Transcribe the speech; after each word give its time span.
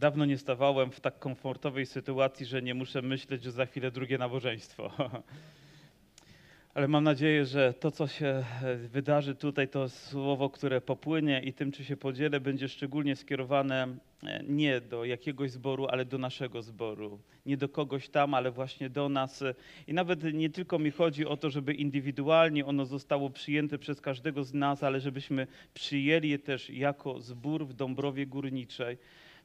Dawno 0.00 0.24
nie 0.24 0.38
stawałem 0.38 0.90
w 0.90 1.00
tak 1.00 1.18
komfortowej 1.18 1.86
sytuacji, 1.86 2.46
że 2.46 2.62
nie 2.62 2.74
muszę 2.74 3.02
myśleć, 3.02 3.42
że 3.42 3.52
za 3.52 3.66
chwilę 3.66 3.90
drugie 3.90 4.18
nabożeństwo. 4.18 4.90
Ale 6.74 6.88
mam 6.88 7.04
nadzieję, 7.04 7.46
że 7.46 7.74
to, 7.74 7.90
co 7.90 8.06
się 8.06 8.44
e, 8.62 8.76
wydarzy 8.76 9.34
tutaj, 9.34 9.68
to 9.68 9.88
słowo, 9.88 10.50
które 10.50 10.80
popłynie 10.80 11.40
i 11.44 11.52
tym, 11.52 11.72
czy 11.72 11.84
się 11.84 11.96
podzielę, 11.96 12.40
będzie 12.40 12.68
szczególnie 12.68 13.16
skierowane 13.16 13.96
e, 14.22 14.42
nie 14.48 14.80
do 14.80 15.04
jakiegoś 15.04 15.50
zboru, 15.50 15.86
ale 15.86 16.04
do 16.04 16.18
naszego 16.18 16.62
zboru. 16.62 17.20
Nie 17.46 17.56
do 17.56 17.68
kogoś 17.68 18.08
tam, 18.08 18.34
ale 18.34 18.50
właśnie 18.50 18.90
do 18.90 19.08
nas. 19.08 19.44
I 19.86 19.94
nawet 19.94 20.34
nie 20.34 20.50
tylko 20.50 20.78
mi 20.78 20.90
chodzi 20.90 21.26
o 21.26 21.36
to, 21.36 21.50
żeby 21.50 21.74
indywidualnie 21.74 22.66
ono 22.66 22.86
zostało 22.86 23.30
przyjęte 23.30 23.78
przez 23.78 24.00
każdego 24.00 24.44
z 24.44 24.54
nas, 24.54 24.82
ale 24.82 25.00
żebyśmy 25.00 25.46
przyjęli 25.74 26.28
je 26.28 26.38
też 26.38 26.70
jako 26.70 27.20
zbór 27.20 27.66
w 27.66 27.74
Dąbrowie 27.74 28.26
Górniczej 28.26 28.98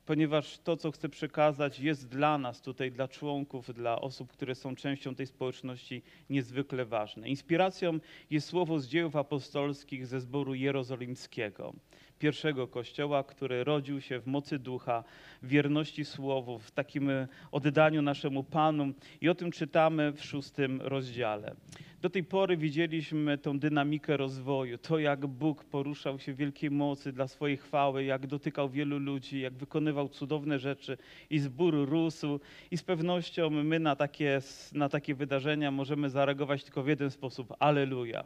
ponieważ 0.05 0.58
to, 0.58 0.77
co 0.77 0.91
chcę 0.91 1.09
przekazać, 1.09 1.80
jest 1.80 2.08
dla 2.08 2.38
nas, 2.38 2.62
tutaj 2.62 2.91
dla 2.91 3.08
członków, 3.08 3.73
dla 3.73 4.02
osób, 4.02 4.32
które 4.32 4.55
są 4.55 4.76
częścią 4.76 5.16
tej 5.16 5.27
społeczności, 5.27 6.02
niezwykle 6.30 6.86
ważne. 6.86 7.30
Inspiracją 7.30 8.00
jest 8.30 8.48
słowo 8.48 8.80
z 8.80 8.88
dziejów 8.88 9.16
apostolskich 9.16 10.08
ze 10.08 10.22
zboru 10.22 10.54
jerozolimskiego, 10.54 11.73
pierwszego 12.20 12.68
kościoła, 12.68 13.23
który 13.23 13.63
rodził 13.63 14.02
się 14.02 14.20
w 14.20 14.27
mocy 14.27 14.60
ducha, 14.60 15.04
w 15.41 15.48
wierności 15.48 16.05
słowu, 16.05 16.60
w 16.60 16.72
takim 16.72 17.10
oddaniu 17.52 18.02
naszemu 18.02 18.44
Panu. 18.44 18.94
I 19.22 19.30
o 19.30 19.35
tym 19.35 19.52
czytamy 19.52 20.12
w 20.12 20.24
szóstym 20.24 20.82
rozdziale. 20.82 21.55
Do 22.05 22.09
tej 22.09 22.23
pory 22.23 22.58
widzieliśmy 22.58 23.38
tą 23.38 23.59
dynamikę 23.59 24.18
rozwoju, 24.18 24.77
to 24.77 25.00
jak 25.00 25.27
Bóg 25.27 25.63
poruszał 25.63 26.20
się 26.20 26.34
w 26.34 26.38
wielkiej 26.38 26.72
mocy 26.72 27.12
dla 27.12 27.27
swojej 27.27 27.58
chwały, 27.58 28.04
jak 28.04 28.27
dotykał 28.27 28.70
wielu 28.70 29.00
ludzi, 29.00 29.41
jak 29.41 29.54
wykonywał 29.54 30.10
cudowne 30.10 30.60
rzeczy 30.60 30.98
i 31.30 31.40
zbór 31.40 31.90
rósł. 31.90 32.40
I 32.71 32.77
z 32.77 32.84
pewnością 32.84 33.49
my 33.49 33.80
na 33.80 33.96
takie, 33.96 34.41
na 34.74 34.90
takie 34.90 35.15
wydarzenia 35.15 35.71
możemy 35.71 36.10
zareagować 36.10 36.63
tylko 36.63 36.84
w 36.84 36.88
jeden 36.88 37.12
sposób: 37.12 37.54
Aleluja, 37.60 38.24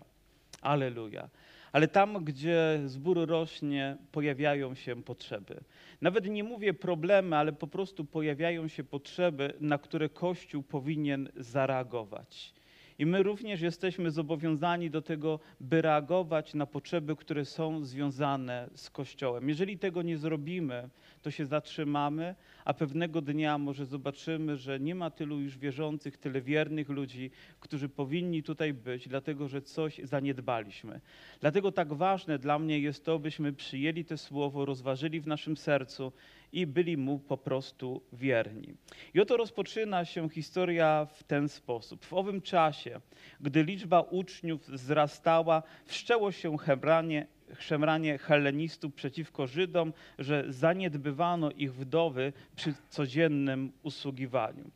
Aleluja. 0.62 1.30
Ale 1.72 1.88
tam, 1.88 2.24
gdzie 2.24 2.80
zbór 2.86 3.28
rośnie, 3.28 3.98
pojawiają 4.12 4.76
się 4.76 5.04
potrzeby. 5.04 5.60
Nawet 6.02 6.26
nie 6.26 6.44
mówię 6.44 6.74
problemy, 6.74 7.36
ale 7.36 7.54
po 7.54 7.68
prostu 7.68 8.06
pojawiają 8.06 8.68
się 8.68 8.84
potrzeby, 8.84 9.54
na 9.60 9.78
które 9.78 10.10
Kościół 10.10 10.64
powinien 10.64 11.30
zareagować. 11.36 12.59
I 13.00 13.06
my 13.06 13.24
również 13.24 13.62
jesteśmy 13.62 14.12
zobowiązani 14.12 14.90
do 14.90 15.02
tego, 15.02 15.40
by 15.60 15.82
reagować 15.82 16.54
na 16.54 16.66
potrzeby, 16.66 17.16
które 17.16 17.46
są 17.46 17.86
związane 17.86 18.70
z 18.76 18.90
Kościołem. 18.90 19.50
Jeżeli 19.50 19.78
tego 19.80 20.02
nie 20.02 20.18
zrobimy, 20.18 20.90
to 21.22 21.32
się 21.32 21.46
zatrzymamy, 21.46 22.36
a 22.66 22.74
pewnego 22.74 23.22
dnia 23.22 23.58
może 23.58 23.86
zobaczymy, 23.86 24.58
że 24.58 24.80
nie 24.80 24.96
ma 24.96 25.10
tylu 25.10 25.40
już 25.40 25.58
wierzących, 25.58 26.18
tyle 26.18 26.42
wiernych 26.42 26.90
ludzi, 26.90 27.32
którzy 27.60 27.90
powinni 27.90 28.44
tutaj 28.44 28.74
być, 28.74 29.08
dlatego 29.08 29.48
że 29.48 29.62
coś 29.62 30.02
zaniedbaliśmy. 30.04 31.02
Dlatego 31.40 31.72
tak 31.72 31.94
ważne 31.94 32.40
dla 32.40 32.60
mnie 32.60 32.80
jest 32.80 33.06
to, 33.06 33.20
byśmy 33.20 33.54
przyjęli 33.54 34.06
to 34.06 34.18
słowo, 34.18 34.66
rozważyli 34.66 35.20
w 35.20 35.28
naszym 35.28 35.58
sercu 35.58 36.12
i 36.52 36.68
byli 36.68 36.98
mu 36.98 37.20
po 37.20 37.38
prostu 37.38 38.02
wierni. 38.14 38.74
I 39.14 39.20
oto 39.20 39.38
rozpoczyna 39.38 40.06
się 40.06 40.30
historia 40.30 41.08
w 41.14 41.24
ten 41.24 41.50
sposób. 41.50 42.06
W 42.06 42.14
owym 42.14 42.42
czasie, 42.42 43.02
gdy 43.42 43.64
liczba 43.64 44.02
uczniów 44.02 44.70
wzrastała, 44.70 45.64
wszczęło 45.86 46.32
się 46.32 46.58
hebranie, 46.58 47.28
szemranie 47.60 48.18
helenistów 48.18 48.94
przeciwko 48.94 49.48
Żydom, 49.48 49.94
że 50.20 50.46
zaniedbywano 50.50 51.52
ich 51.52 51.74
wdowy 51.74 52.34
przy 52.56 52.74
codziennym 52.90 53.72
usługiwaniu. 53.84 54.72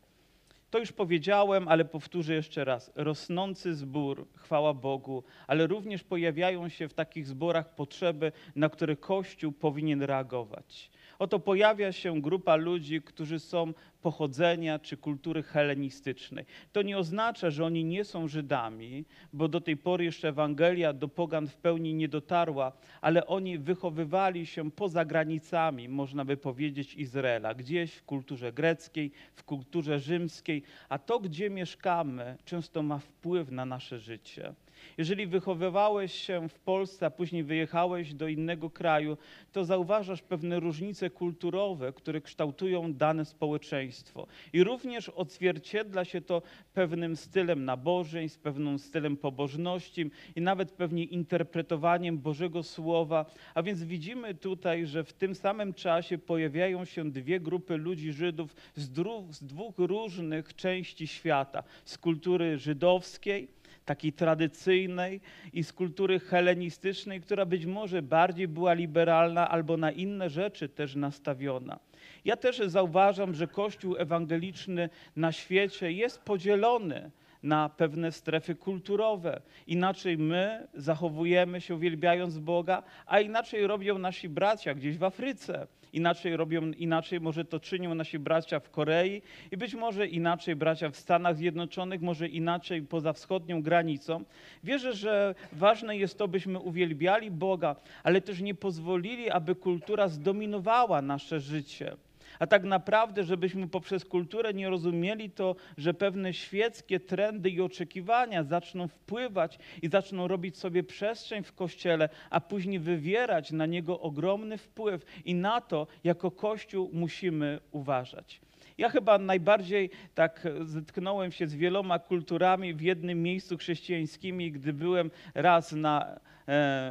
To 0.73 0.79
już 0.79 0.91
powiedziałem, 0.91 1.67
ale 1.67 1.85
powtórzę 1.85 2.33
jeszcze 2.33 2.66
raz. 2.66 2.91
Rosnący 2.95 3.75
zbór, 3.75 4.28
chwała 4.35 4.73
Bogu, 4.73 5.23
ale 5.47 5.67
również 5.67 6.03
pojawiają 6.03 6.69
się 6.69 6.88
w 6.88 6.94
takich 6.94 7.28
zborach 7.28 7.75
potrzeby, 7.75 8.31
na 8.56 8.69
które 8.69 8.95
Kościół 8.95 9.51
powinien 9.51 10.01
reagować. 10.01 10.91
Oto 11.19 11.40
pojawia 11.40 11.91
się 11.91 12.22
grupa 12.22 12.56
ludzi, 12.56 13.01
którzy 13.01 13.40
są 13.40 13.74
pochodzenia 14.01 14.79
czy 14.79 14.97
kultury 14.97 15.44
helenistycznej. 15.44 16.46
To 16.72 16.81
nie 16.81 16.97
oznacza, 16.97 17.50
że 17.50 17.66
oni 17.66 17.84
nie 17.85 18.03
są 18.06 18.28
Żydami, 18.28 19.06
bo 19.34 19.47
do 19.47 19.62
tej 19.62 19.78
pory 19.78 20.03
jeszcze 20.03 20.29
Ewangelia 20.29 20.94
do 20.94 21.07
pogan 21.07 21.47
w 21.47 21.56
pełni 21.56 21.94
nie 21.94 22.07
dotarła, 22.07 22.72
ale 23.01 23.28
oni 23.28 23.57
wychowywali 23.57 24.46
się 24.46 24.72
poza 24.72 25.06
granicami, 25.06 25.90
można 25.90 26.25
by 26.25 26.38
powiedzieć, 26.38 26.96
Izraela, 26.96 27.53
gdzieś 27.53 27.94
w 27.94 28.03
kulturze 28.03 28.53
greckiej, 28.53 29.12
w 29.35 29.44
kulturze 29.44 30.00
rzymskiej, 30.00 30.63
a 30.90 31.00
to, 31.00 31.19
gdzie 31.19 31.50
mieszkamy, 31.50 32.38
często 32.45 32.84
ma 32.84 33.00
wpływ 33.00 33.51
na 33.51 33.66
nasze 33.66 34.00
życie. 34.00 34.53
Jeżeli 34.97 35.27
wychowywałeś 35.27 36.13
się 36.13 36.49
w 36.49 36.59
Polsce, 36.59 37.05
a 37.05 37.09
później 37.09 37.44
wyjechałeś 37.44 38.13
do 38.13 38.27
innego 38.27 38.69
kraju, 38.69 39.17
to 39.51 39.66
zauważasz 39.66 40.21
pewne 40.21 40.59
różnice 40.59 41.09
kulturowe, 41.09 41.94
które 41.94 42.21
kształtują 42.21 42.94
dane 42.94 43.25
społeczeństwo. 43.25 44.27
I 44.53 44.63
również 44.63 45.09
odzwierciedla 45.09 46.05
się 46.05 46.21
to 46.21 46.41
pewnym 46.73 47.16
stylem 47.16 47.66
nabożeństw, 47.66 48.39
pewnym 48.39 48.79
stylem 48.79 49.17
pobożności 49.17 50.11
i 50.35 50.41
nawet 50.41 50.71
pewnie 50.71 51.03
interpretowaniem 51.03 52.17
Bożego 52.17 52.63
Słowa. 52.63 53.25
A 53.55 53.63
więc 53.63 53.83
widzimy 53.83 54.33
tutaj, 54.33 54.85
że 54.85 55.03
w 55.03 55.13
tym 55.13 55.35
samym 55.35 55.73
czasie 55.73 56.17
pojawiają 56.17 56.85
się 56.85 57.11
dwie 57.11 57.39
grupy 57.39 57.77
ludzi 57.77 58.11
Żydów 58.11 58.55
z, 58.75 58.89
z 59.29 59.44
dwóch 59.44 59.75
różnych 59.77 60.55
części 60.55 61.07
świata. 61.07 61.63
Z 61.85 61.97
kultury 61.97 62.57
żydowskiej, 62.57 63.47
takiej 63.85 64.13
tradycyjnej 64.13 65.21
i 65.53 65.63
z 65.63 65.73
kultury 65.73 66.19
helenistycznej, 66.19 67.21
która 67.21 67.45
być 67.45 67.66
może 67.66 68.01
bardziej 68.01 68.47
była 68.47 68.73
liberalna 68.73 69.49
albo 69.49 69.77
na 69.77 69.91
inne 69.91 70.29
rzeczy 70.29 70.69
też 70.69 70.95
nastawiona. 70.95 71.79
Ja 72.25 72.38
też 72.38 72.57
zauważam, 72.57 73.33
że 73.33 73.47
Kościół 73.47 73.95
ewangeliczny 73.97 74.89
na 75.16 75.31
świecie 75.31 75.91
jest 75.91 76.21
podzielony 76.21 77.11
na 77.44 77.69
pewne 77.69 78.11
strefy 78.11 78.55
kulturowe. 78.55 79.41
Inaczej 79.67 80.17
my 80.17 80.67
zachowujemy 80.73 81.61
się 81.61 81.75
uwielbiając 81.75 82.39
Boga, 82.39 82.83
a 83.05 83.19
inaczej 83.19 83.67
robią 83.67 83.97
nasi 83.97 84.29
bracia 84.29 84.73
gdzieś 84.73 84.97
w 84.97 85.03
Afryce 85.03 85.67
inaczej 85.94 86.38
robią, 86.38 86.72
inaczej 86.72 87.22
może 87.22 87.46
to 87.46 87.59
czynią 87.59 87.96
nasi 87.96 88.20
bracia 88.20 88.59
w 88.59 88.70
Korei 88.70 89.22
i 89.52 89.58
być 89.58 89.76
może 89.76 90.08
inaczej 90.08 90.56
bracia 90.56 90.90
w 90.90 90.98
Stanach 90.98 91.38
Zjednoczonych, 91.38 92.02
może 92.02 92.28
inaczej 92.28 92.81
poza 92.81 93.14
wschodnią 93.14 93.62
granicą. 93.62 94.24
Wierzę, 94.64 94.94
że 94.94 95.36
ważne 95.52 95.98
jest 95.98 96.18
to, 96.18 96.28
byśmy 96.28 96.59
uwielbiali 96.59 97.31
Boga, 97.31 97.76
ale 98.04 98.22
też 98.22 98.42
nie 98.42 98.56
pozwolili, 98.56 99.30
aby 99.30 99.56
kultura 99.56 100.08
zdominowała 100.08 101.02
nasze 101.02 101.40
życie. 101.40 101.96
A 102.39 102.47
tak 102.47 102.63
naprawdę, 102.63 103.23
żebyśmy 103.23 103.67
poprzez 103.67 104.05
kulturę 104.05 104.53
nie 104.53 104.69
rozumieli 104.69 105.29
to, 105.29 105.55
że 105.77 105.94
pewne 105.94 106.33
świeckie 106.33 106.99
trendy 106.99 107.49
i 107.49 107.61
oczekiwania 107.61 108.44
zaczną 108.44 108.88
wpływać 108.88 109.59
i 109.81 109.89
zaczną 109.89 110.27
robić 110.27 110.57
sobie 110.57 110.83
przestrzeń 110.83 111.44
w 111.44 111.53
kościele, 111.53 112.09
a 112.29 112.41
później 112.41 112.79
wywierać 112.79 113.51
na 113.51 113.66
niego 113.66 113.99
ogromny 113.99 114.57
wpływ 114.57 115.05
i 115.25 115.35
na 115.35 115.61
to 115.61 115.88
jako 116.03 116.31
Kościół 116.31 116.89
musimy 116.94 117.59
uważać. 117.71 118.41
Ja 118.77 118.89
chyba 118.89 119.17
najbardziej 119.17 119.89
tak 120.15 120.47
zetknąłem 120.61 121.31
się 121.31 121.47
z 121.47 121.55
wieloma 121.55 122.00
kulturami 122.00 122.73
w 122.73 122.81
jednym 122.81 123.23
miejscu 123.23 123.57
chrześcijańskimi, 123.57 124.51
gdy 124.51 124.73
byłem 124.73 125.11
raz 125.35 125.71
na 125.71 126.19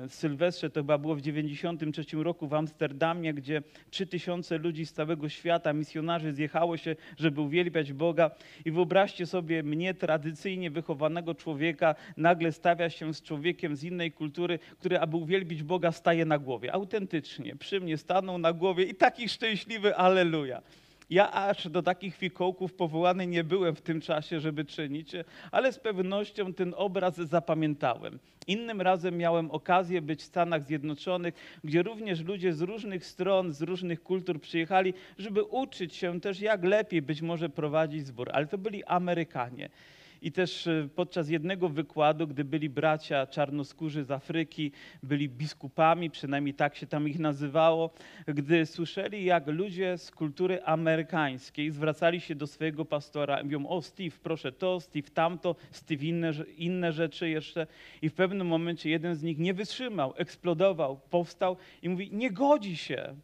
Sylwestrze, 0.09 0.71
to 0.71 0.81
chyba 0.81 0.99
było 0.99 1.15
w 1.15 1.21
93 1.21 2.05
roku 2.13 2.49
w 2.49 2.55
Amsterdamie, 2.55 3.35
gdzie 3.35 3.63
3000 3.91 4.59
ludzi 4.59 4.87
z 4.87 4.93
całego 4.93 5.29
świata, 5.29 5.73
misjonarzy 5.73 6.33
zjechało 6.33 6.77
się, 6.77 6.97
żeby 7.19 7.41
uwielbiać 7.41 7.93
Boga. 7.93 8.31
I 8.65 8.71
wyobraźcie 8.71 9.27
sobie 9.27 9.63
mnie, 9.63 9.95
tradycyjnie 9.95 10.71
wychowanego 10.71 11.35
człowieka, 11.35 11.95
nagle 12.17 12.53
stawia 12.53 12.91
się 12.91 13.15
z 13.15 13.23
człowiekiem 13.23 13.77
z 13.77 13.85
innej 13.85 14.13
kultury, 14.13 14.59
który, 14.79 14.99
aby 14.99 15.17
uwielbić 15.17 15.63
Boga, 15.63 15.93
staje 15.93 16.25
na 16.25 16.39
głowie. 16.39 16.73
Autentycznie, 16.73 17.57
przy 17.57 17.81
mnie 17.81 17.97
stanął 17.97 18.39
na 18.39 18.53
głowie 18.53 18.85
i 18.85 18.95
taki 18.95 19.29
szczęśliwy, 19.29 19.97
aleluja. 19.97 20.63
Ja 21.11 21.33
aż 21.33 21.69
do 21.69 21.83
takich 21.83 22.17
fikołków 22.17 22.75
powołany 22.75 23.27
nie 23.27 23.45
byłem 23.45 23.77
w 23.77 23.81
tym 23.81 24.01
czasie, 24.01 24.41
żeby 24.41 24.65
czynić, 24.65 25.13
ale 25.51 25.73
z 25.73 25.79
pewnością 25.79 26.55
ten 26.55 26.75
obraz 26.77 27.17
zapamiętałem. 27.17 28.19
Innym 28.47 28.81
razem 28.81 29.17
miałem 29.17 29.51
okazję 29.51 30.03
być 30.03 30.21
w 30.21 30.25
Stanach 30.25 30.63
Zjednoczonych, 30.63 31.35
gdzie 31.65 31.83
również 31.83 32.21
ludzie 32.21 32.53
z 32.53 32.61
różnych 32.61 33.07
stron, 33.07 33.53
z 33.53 33.63
różnych 33.63 34.03
kultur 34.03 34.41
przyjechali, 34.41 34.95
żeby 35.19 35.43
uczyć 35.43 35.97
się 35.97 36.21
też, 36.21 36.41
jak 36.41 36.65
lepiej 36.65 37.03
być 37.03 37.23
może 37.23 37.49
prowadzić 37.49 38.07
zbór, 38.07 38.31
ale 38.33 38.47
to 38.47 38.59
byli 38.59 38.85
Amerykanie. 38.85 39.69
I 40.23 40.33
też 40.33 40.67
e, 40.67 40.89
podczas 40.95 41.29
jednego 41.29 41.69
wykładu, 41.69 42.27
gdy 42.27 42.45
byli 42.45 42.69
bracia 42.69 43.27
czarnoskórzy 43.27 44.05
z 44.05 44.11
Afryki, 44.11 44.73
byli 45.03 45.29
biskupami, 45.29 46.11
przynajmniej 46.11 46.55
tak 46.55 46.77
się 46.77 46.87
tam 46.87 47.09
ich 47.09 47.19
nazywało, 47.19 47.91
gdy 48.27 48.67
słyszeli, 48.67 49.25
jak 49.25 49.47
ludzie 49.47 49.99
z 49.99 50.11
kultury 50.11 50.63
amerykańskiej 50.65 51.71
zwracali 51.71 52.21
się 52.21 52.35
do 52.35 52.47
swojego 52.47 52.85
pastora 52.85 53.43
mówią, 53.43 53.67
o 53.67 53.83
Steve, 53.83 54.17
proszę 54.23 54.53
to, 54.53 54.81
Steve 54.81 55.09
tamto, 55.09 55.57
Steve 55.71 56.05
inne, 56.05 56.33
inne 56.57 56.93
rzeczy 56.93 57.29
jeszcze. 57.29 57.67
I 58.03 58.09
w 58.09 58.15
pewnym 58.15 58.47
momencie 58.47 58.91
jeden 58.91 59.15
z 59.15 59.23
nich 59.23 59.39
nie 59.39 59.55
wytrzymał, 59.55 60.15
eksplodował, 60.17 61.01
powstał 61.11 61.57
i 61.83 61.89
mówi, 61.89 62.11
nie 62.13 62.31
godzi 62.31 62.77
się, 62.77 63.15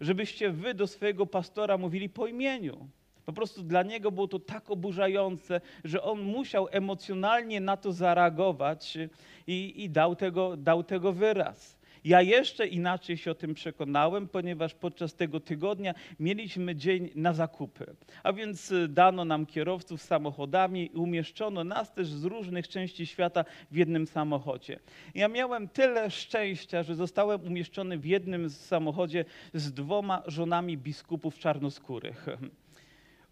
żebyście 0.00 0.50
wy 0.50 0.74
do 0.74 0.86
swojego 0.86 1.26
pastora 1.26 1.78
mówili 1.78 2.08
po 2.08 2.26
imieniu. 2.26 2.88
Po 3.26 3.32
prostu 3.32 3.62
dla 3.62 3.82
niego 3.82 4.12
było 4.12 4.28
to 4.28 4.38
tak 4.38 4.70
oburzające, 4.70 5.60
że 5.84 6.02
on 6.02 6.20
musiał 6.20 6.68
emocjonalnie 6.70 7.60
na 7.60 7.76
to 7.76 7.92
zareagować 7.92 8.98
i, 9.46 9.84
i 9.84 9.90
dał, 9.90 10.16
tego, 10.16 10.56
dał 10.56 10.84
tego 10.84 11.12
wyraz. 11.12 11.76
Ja 12.04 12.22
jeszcze 12.22 12.66
inaczej 12.66 13.16
się 13.16 13.30
o 13.30 13.34
tym 13.34 13.54
przekonałem, 13.54 14.28
ponieważ 14.28 14.74
podczas 14.74 15.14
tego 15.14 15.40
tygodnia 15.40 15.94
mieliśmy 16.20 16.76
dzień 16.76 17.10
na 17.14 17.32
zakupy. 17.32 17.96
A 18.22 18.32
więc 18.32 18.70
y, 18.70 18.88
dano 18.88 19.24
nam 19.24 19.46
kierowców 19.46 20.02
samochodami 20.02 20.90
i 20.94 20.96
umieszczono 20.96 21.64
nas 21.64 21.92
też 21.92 22.08
z 22.08 22.24
różnych 22.24 22.68
części 22.68 23.06
świata 23.06 23.44
w 23.70 23.76
jednym 23.76 24.06
samochodzie. 24.06 24.78
Ja 25.14 25.28
miałem 25.28 25.68
tyle 25.68 26.10
szczęścia, 26.10 26.82
że 26.82 26.94
zostałem 26.94 27.46
umieszczony 27.46 27.98
w 27.98 28.04
jednym 28.04 28.50
samochodzie 28.50 29.24
z 29.54 29.72
dwoma 29.72 30.22
żonami 30.26 30.78
biskupów 30.78 31.38
czarnoskórych. 31.38 32.26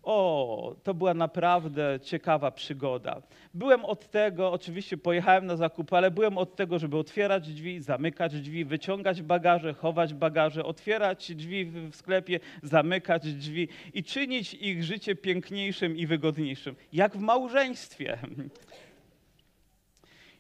O, 0.04 0.76
to 0.82 0.94
była 0.94 1.14
naprawdę 1.14 2.00
ciekawa 2.02 2.50
przygoda. 2.50 3.22
Byłem 3.54 3.84
od 3.84 4.10
tego, 4.10 4.52
oczywiście 4.52 4.96
pojechałem 4.96 5.46
na 5.46 5.56
zakupy, 5.56 5.96
ale 5.96 6.10
byłem 6.10 6.38
od 6.38 6.56
tego, 6.56 6.78
żeby 6.78 6.96
otwierać 6.96 7.52
drzwi, 7.52 7.80
zamykać 7.80 8.40
drzwi, 8.40 8.64
wyciągać 8.64 9.22
bagaże, 9.22 9.74
chować 9.74 10.14
bagaże, 10.14 10.64
otwierać 10.64 11.34
drzwi 11.34 11.64
w 11.64 11.96
sklepie, 11.96 12.40
zamykać 12.62 13.32
drzwi 13.32 13.68
i 13.94 14.04
czynić 14.04 14.54
ich 14.54 14.84
życie 14.84 15.16
piękniejszym 15.16 15.96
i 15.96 16.06
wygodniejszym, 16.06 16.76
jak 16.92 17.16
w 17.16 17.20
małżeństwie. 17.20 18.18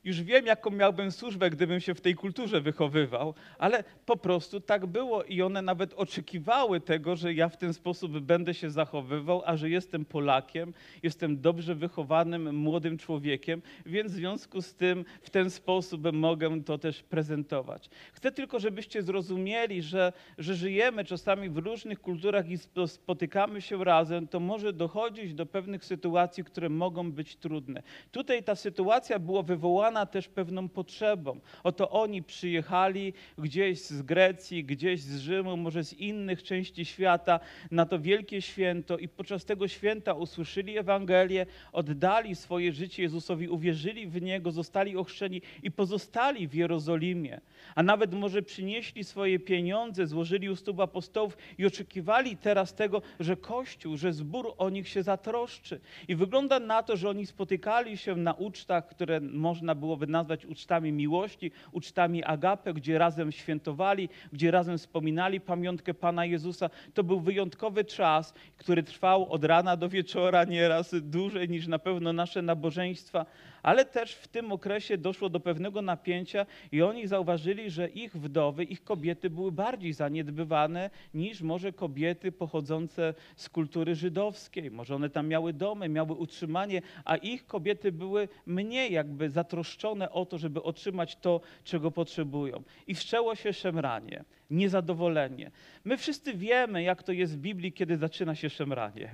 Już 0.04 0.22
wiem, 0.22 0.46
jaką 0.46 0.70
miałbym 0.70 1.12
służbę, 1.12 1.50
gdybym 1.50 1.80
się 1.80 1.94
w 1.94 2.00
tej 2.00 2.14
kulturze 2.14 2.60
wychowywał, 2.60 3.34
ale 3.58 3.84
po 4.06 4.16
prostu 4.16 4.60
tak 4.60 4.86
było 4.86 5.22
i 5.22 5.42
one 5.42 5.62
nawet 5.62 5.94
oczekiwały 5.94 6.80
tego, 6.80 7.16
że 7.16 7.34
ja 7.34 7.48
w 7.48 7.56
ten 7.56 7.74
sposób 7.74 8.18
będę 8.18 8.54
się 8.54 8.70
zachowywał, 8.70 9.42
a 9.46 9.56
że 9.56 9.70
jestem 9.70 10.04
Polakiem, 10.04 10.74
jestem 11.02 11.40
dobrze 11.40 11.74
wychowanym 11.74 12.56
młodym 12.56 12.98
człowiekiem, 12.98 13.62
więc 13.86 14.12
w 14.12 14.14
związku 14.14 14.62
z 14.62 14.74
tym 14.74 15.04
w 15.22 15.30
ten 15.30 15.50
sposób 15.50 16.12
mogę 16.12 16.62
to 16.62 16.78
też 16.78 17.02
prezentować. 17.02 17.90
Chcę 18.12 18.32
tylko, 18.32 18.58
żebyście 18.58 19.02
zrozumieli, 19.02 19.82
że, 19.82 20.12
że 20.38 20.54
żyjemy 20.54 21.04
czasami 21.04 21.48
w 21.48 21.58
różnych 21.58 22.00
kulturach 22.00 22.50
i 22.50 22.54
sp- 22.64 22.88
spotykamy 22.88 23.60
się 23.60 23.84
razem, 23.84 24.28
to 24.28 24.40
może 24.40 24.72
dochodzić 24.72 25.34
do 25.34 25.46
pewnych 25.46 25.84
sytuacji, 25.84 26.44
które 26.44 26.68
mogą 26.68 27.12
być 27.12 27.36
trudne. 27.36 27.82
Tutaj 28.12 28.42
ta 28.42 28.54
sytuacja 28.54 29.18
była 29.18 29.42
wywołana 29.42 29.93
też 30.06 30.28
pewną 30.28 30.68
potrzebą. 30.68 31.40
Oto 31.62 31.90
oni 31.90 32.22
przyjechali 32.22 33.12
gdzieś 33.38 33.80
z 33.80 34.02
Grecji, 34.02 34.64
gdzieś 34.64 35.00
z 35.00 35.18
Rzymu, 35.18 35.56
może 35.56 35.84
z 35.84 35.92
innych 35.92 36.42
części 36.42 36.84
świata 36.84 37.40
na 37.70 37.86
to 37.86 37.98
wielkie 37.98 38.42
święto 38.42 38.98
i 38.98 39.08
podczas 39.08 39.44
tego 39.44 39.68
święta 39.68 40.14
usłyszeli 40.14 40.78
Ewangelię, 40.78 41.46
oddali 41.72 42.34
swoje 42.34 42.72
życie 42.72 43.02
Jezusowi, 43.02 43.48
uwierzyli 43.48 44.06
w 44.06 44.22
Niego, 44.22 44.50
zostali 44.50 44.96
ochrzczeni 44.96 45.42
i 45.62 45.70
pozostali 45.70 46.48
w 46.48 46.54
Jerozolimie. 46.54 47.40
A 47.74 47.82
nawet 47.82 48.14
może 48.14 48.42
przynieśli 48.42 49.04
swoje 49.04 49.38
pieniądze, 49.38 50.06
złożyli 50.06 50.50
u 50.50 50.56
stóp 50.56 50.80
apostołów 50.80 51.36
i 51.58 51.66
oczekiwali 51.66 52.36
teraz 52.36 52.74
tego, 52.74 53.02
że 53.20 53.36
Kościół, 53.36 53.96
że 53.96 54.12
zbór 54.12 54.54
o 54.58 54.70
nich 54.70 54.88
się 54.88 55.02
zatroszczy. 55.02 55.80
I 56.08 56.14
wygląda 56.16 56.60
na 56.60 56.82
to, 56.82 56.96
że 56.96 57.08
oni 57.08 57.26
spotykali 57.26 57.96
się 57.96 58.16
na 58.16 58.32
ucztach, 58.32 58.88
które 58.88 59.20
można 59.20 59.74
byłoby 59.84 60.06
nazwać 60.06 60.46
ucztami 60.46 60.92
miłości, 60.92 61.50
ucztami 61.72 62.24
agape, 62.24 62.74
gdzie 62.74 62.98
razem 62.98 63.32
świętowali, 63.32 64.08
gdzie 64.32 64.50
razem 64.50 64.78
wspominali 64.78 65.40
pamiątkę 65.40 65.94
Pana 65.94 66.24
Jezusa. 66.24 66.70
To 66.94 67.04
był 67.04 67.20
wyjątkowy 67.20 67.84
czas, 67.84 68.34
który 68.56 68.82
trwał 68.82 69.32
od 69.32 69.44
rana 69.44 69.76
do 69.76 69.88
wieczora, 69.88 70.44
nieraz 70.44 70.94
dłużej 71.02 71.48
niż 71.48 71.66
na 71.66 71.78
pewno 71.78 72.12
nasze 72.12 72.42
nabożeństwa, 72.42 73.26
ale 73.64 73.84
też 73.84 74.14
w 74.14 74.28
tym 74.28 74.52
okresie 74.52 74.98
doszło 74.98 75.28
do 75.28 75.40
pewnego 75.40 75.82
napięcia 75.82 76.46
i 76.72 76.82
oni 76.82 77.06
zauważyli, 77.06 77.70
że 77.70 77.88
ich 77.88 78.16
wdowy, 78.16 78.64
ich 78.64 78.84
kobiety 78.84 79.30
były 79.30 79.52
bardziej 79.52 79.92
zaniedbywane 79.92 80.90
niż 81.14 81.42
może 81.42 81.72
kobiety 81.72 82.32
pochodzące 82.32 83.14
z 83.36 83.48
kultury 83.48 83.94
żydowskiej. 83.94 84.70
Może 84.70 84.94
one 84.94 85.10
tam 85.10 85.28
miały 85.28 85.52
domy, 85.52 85.88
miały 85.88 86.12
utrzymanie, 86.12 86.82
a 87.04 87.16
ich 87.16 87.46
kobiety 87.46 87.92
były 87.92 88.28
mniej 88.46 88.92
jakby 88.92 89.30
zatroszczone 89.30 90.10
o 90.10 90.26
to, 90.26 90.38
żeby 90.38 90.62
otrzymać 90.62 91.16
to, 91.16 91.40
czego 91.64 91.90
potrzebują. 91.90 92.62
I 92.86 92.94
wszczęło 92.94 93.34
się 93.34 93.52
szemranie, 93.52 94.24
niezadowolenie. 94.50 95.50
My 95.84 95.96
wszyscy 95.96 96.34
wiemy, 96.34 96.82
jak 96.82 97.02
to 97.02 97.12
jest 97.12 97.36
w 97.36 97.40
Biblii, 97.40 97.72
kiedy 97.72 97.96
zaczyna 97.96 98.34
się 98.34 98.50
szemranie. 98.50 99.12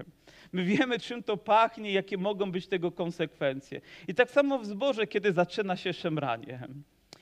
My 0.53 0.65
wiemy, 0.65 0.99
czym 0.99 1.23
to 1.23 1.37
pachnie, 1.37 1.93
jakie 1.93 2.19
mogą 2.19 2.53
być 2.53 2.67
tego 2.67 2.93
konsekwencje. 2.93 3.81
I 4.09 4.15
tak 4.15 4.31
samo 4.31 4.59
w 4.59 4.67
zborze, 4.67 5.07
kiedy 5.07 5.33
zaczyna 5.33 5.77
się 5.77 5.93
szemranie, 5.93 6.69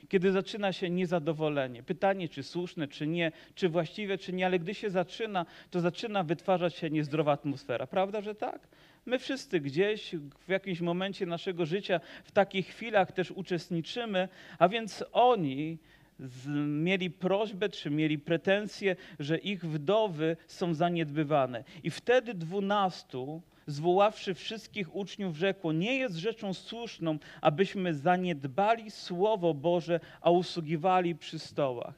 kiedy 0.09 0.33
zaczyna 0.33 0.73
się 0.73 0.91
niezadowolenie. 0.91 1.83
Pytanie, 1.83 2.29
czy 2.29 2.43
słuszne, 2.43 2.89
czy 2.89 3.07
nie, 3.07 3.33
czy 3.55 3.69
właściwe, 3.69 4.19
czy 4.19 4.33
nie, 4.33 4.47
ale 4.47 4.59
gdy 4.59 4.75
się 4.75 4.91
zaczyna, 4.91 5.47
to 5.71 5.81
zaczyna 5.81 6.23
wytwarzać 6.23 6.77
się 6.77 6.91
niezdrowa 6.91 7.33
atmosfera. 7.33 7.87
Prawda, 7.87 8.21
że 8.21 8.35
tak? 8.35 8.69
My 9.07 9.19
wszyscy 9.19 9.61
gdzieś 9.61 10.15
w 10.47 10.49
jakimś 10.49 10.81
momencie 10.81 11.27
naszego 11.27 11.67
życia 11.67 12.01
w 12.25 12.33
takich 12.33 12.67
chwilach 12.67 13.13
też 13.13 13.31
uczestniczymy, 13.31 14.29
a 14.59 14.69
więc 14.69 15.05
oni 15.13 15.79
z, 16.19 16.47
mieli 16.85 17.11
prośbę, 17.11 17.69
czy 17.69 17.91
mieli 17.91 18.19
pretensje, 18.19 18.97
że 19.19 19.39
ich 19.39 19.65
wdowy 19.65 20.37
są 20.47 20.75
zaniedbywane. 20.75 21.65
I 21.83 21.91
wtedy 21.91 22.35
dwunastu, 22.35 23.43
zwoławszy 23.67 24.35
wszystkich 24.35 24.97
uczniów, 24.97 25.37
rzekło: 25.37 25.73
Nie 25.73 25.97
jest 25.97 26.17
rzeczą 26.17 26.55
słuszną, 26.55 27.19
abyśmy 27.41 27.95
zaniedbali 27.95 28.91
Słowo 28.91 29.55
Boże, 29.55 30.01
a 30.21 30.31
usługiwali 30.31 31.15
przy 31.15 31.39
stołach. 31.39 31.95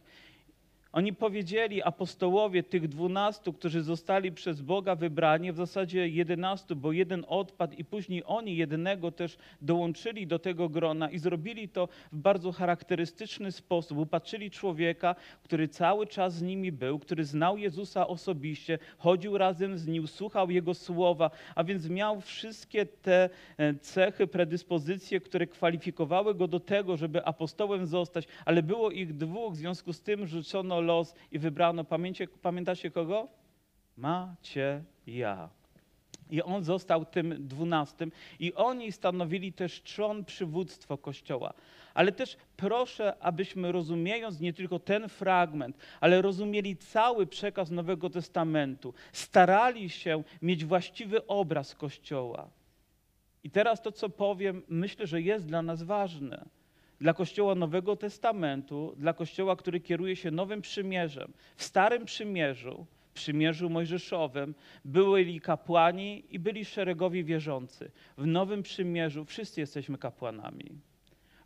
Oni 0.92 1.12
powiedzieli, 1.12 1.82
apostołowie 1.82 2.62
tych 2.62 2.88
dwunastu, 2.88 3.52
którzy 3.52 3.82
zostali 3.82 4.32
przez 4.32 4.60
Boga 4.60 4.94
wybrani, 4.94 5.52
w 5.52 5.56
zasadzie 5.56 6.08
jedenastu, 6.08 6.76
bo 6.76 6.92
jeden 6.92 7.24
odpadł 7.28 7.74
i 7.76 7.84
później 7.84 8.22
oni 8.26 8.56
jednego 8.56 9.12
też 9.12 9.38
dołączyli 9.62 10.26
do 10.26 10.38
tego 10.38 10.68
grona 10.68 11.10
i 11.10 11.18
zrobili 11.18 11.68
to 11.68 11.88
w 12.12 12.18
bardzo 12.18 12.52
charakterystyczny 12.52 13.52
sposób. 13.52 13.98
Upatrzyli 13.98 14.50
człowieka, 14.50 15.14
który 15.42 15.68
cały 15.68 16.06
czas 16.06 16.34
z 16.34 16.42
nimi 16.42 16.72
był, 16.72 16.98
który 16.98 17.24
znał 17.24 17.58
Jezusa 17.58 18.06
osobiście, 18.06 18.78
chodził 18.98 19.38
razem 19.38 19.78
z 19.78 19.86
nim, 19.86 20.06
słuchał 20.06 20.50
Jego 20.50 20.74
słowa, 20.74 21.30
a 21.54 21.64
więc 21.64 21.88
miał 21.88 22.20
wszystkie 22.20 22.86
te 22.86 23.30
e, 23.56 23.74
cechy, 23.74 24.26
predyspozycje, 24.26 25.20
które 25.20 25.46
kwalifikowały 25.46 26.34
go 26.34 26.48
do 26.48 26.60
tego, 26.60 26.96
żeby 26.96 27.24
apostołem 27.24 27.86
zostać, 27.86 28.28
ale 28.44 28.62
było 28.62 28.90
ich 28.90 29.16
dwóch, 29.16 29.52
w 29.52 29.56
związku 29.56 29.92
z 29.92 30.00
tym 30.00 30.26
rzucono 30.26 30.79
los 30.80 31.14
i 31.32 31.38
wybrano, 31.38 31.84
pamięcie, 31.84 32.28
pamiętacie 32.28 32.90
kogo? 32.90 33.28
Macieja. 33.96 35.48
I 36.30 36.42
on 36.42 36.64
został 36.64 37.04
tym 37.04 37.48
dwunastym 37.48 38.12
i 38.38 38.54
oni 38.54 38.92
stanowili 38.92 39.52
też 39.52 39.82
trzon 39.82 40.24
przywództwo 40.24 40.98
Kościoła. 40.98 41.54
Ale 41.94 42.12
też 42.12 42.36
proszę, 42.56 43.16
abyśmy 43.20 43.72
rozumiejąc 43.72 44.40
nie 44.40 44.52
tylko 44.52 44.78
ten 44.78 45.08
fragment, 45.08 45.76
ale 46.00 46.22
rozumieli 46.22 46.76
cały 46.76 47.26
przekaz 47.26 47.70
Nowego 47.70 48.10
Testamentu, 48.10 48.94
starali 49.12 49.90
się 49.90 50.22
mieć 50.42 50.64
właściwy 50.64 51.26
obraz 51.26 51.74
Kościoła. 51.74 52.50
I 53.44 53.50
teraz 53.50 53.82
to, 53.82 53.92
co 53.92 54.08
powiem, 54.08 54.62
myślę, 54.68 55.06
że 55.06 55.22
jest 55.22 55.46
dla 55.46 55.62
nas 55.62 55.82
ważne. 55.82 56.44
Dla 57.00 57.14
Kościoła 57.14 57.54
Nowego 57.54 57.96
Testamentu, 57.96 58.94
dla 58.96 59.12
Kościoła, 59.12 59.56
który 59.56 59.80
kieruje 59.80 60.16
się 60.16 60.30
Nowym 60.30 60.62
Przymierzem. 60.62 61.32
W 61.56 61.64
Starym 61.64 62.04
Przymierzu, 62.04 62.86
Przymierzu 63.14 63.70
Mojżeszowym, 63.70 64.54
byli 64.84 65.40
kapłani 65.40 66.24
i 66.30 66.38
byli 66.38 66.64
szeregowi 66.64 67.24
wierzący. 67.24 67.90
W 68.18 68.26
Nowym 68.26 68.62
Przymierzu 68.62 69.24
wszyscy 69.24 69.60
jesteśmy 69.60 69.98
kapłanami. 69.98 70.70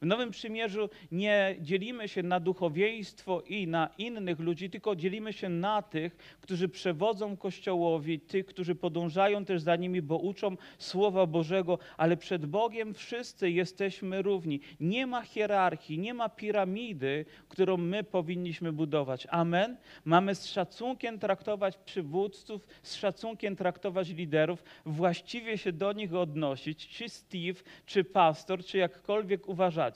W 0.04 0.06
Nowym 0.06 0.30
Przymierzu 0.30 0.88
nie 1.12 1.56
dzielimy 1.60 2.08
się 2.08 2.22
na 2.22 2.40
duchowieństwo 2.40 3.42
i 3.48 3.66
na 3.66 3.90
innych 3.98 4.40
ludzi, 4.40 4.70
tylko 4.70 4.96
dzielimy 4.96 5.32
się 5.32 5.48
na 5.48 5.82
tych, 5.82 6.16
którzy 6.40 6.68
przewodzą 6.68 7.36
Kościołowi, 7.36 8.20
tych, 8.20 8.46
którzy 8.46 8.74
podążają 8.74 9.44
też 9.44 9.62
za 9.62 9.76
nimi, 9.76 10.02
bo 10.02 10.18
uczą 10.18 10.56
Słowa 10.78 11.26
Bożego, 11.26 11.78
ale 11.96 12.16
przed 12.16 12.46
Bogiem 12.46 12.94
wszyscy 12.94 13.50
jesteśmy 13.50 14.22
równi. 14.22 14.60
Nie 14.80 15.06
ma 15.06 15.22
hierarchii, 15.22 15.98
nie 15.98 16.14
ma 16.14 16.28
piramidy, 16.28 17.24
którą 17.48 17.76
my 17.76 18.04
powinniśmy 18.04 18.72
budować. 18.72 19.26
Amen. 19.30 19.76
Mamy 20.04 20.34
z 20.34 20.46
szacunkiem 20.46 21.18
traktować 21.18 21.76
przywódców, 21.76 22.66
z 22.82 22.94
szacunkiem 22.94 23.56
traktować 23.56 24.08
liderów, 24.08 24.64
właściwie 24.86 25.58
się 25.58 25.72
do 25.72 25.92
nich 25.92 26.14
odnosić, 26.14 26.88
czy 26.88 27.08
Steve, 27.08 27.60
czy 27.86 28.04
pastor, 28.04 28.64
czy 28.64 28.78
jakkolwiek 28.78 29.48
uważacie. 29.48 29.93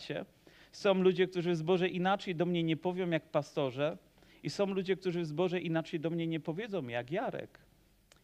Są 0.73 0.95
ludzie, 0.95 1.27
którzy 1.27 1.53
w 1.53 1.57
zborze 1.57 1.89
inaczej 1.89 2.35
do 2.35 2.47
mnie 2.47 2.63
nie 2.63 2.77
powią 2.77 3.11
jak 3.11 3.31
pastorze 3.31 3.99
i 4.43 4.51
są 4.51 4.67
ludzie, 4.67 4.97
którzy 4.97 5.21
w 5.21 5.27
zborze 5.27 5.61
inaczej 5.61 6.01
do 6.01 6.11
mnie 6.11 6.27
nie 6.27 6.41
powiedzą 6.41 6.89
jak 6.89 7.11
Jarek. 7.11 7.59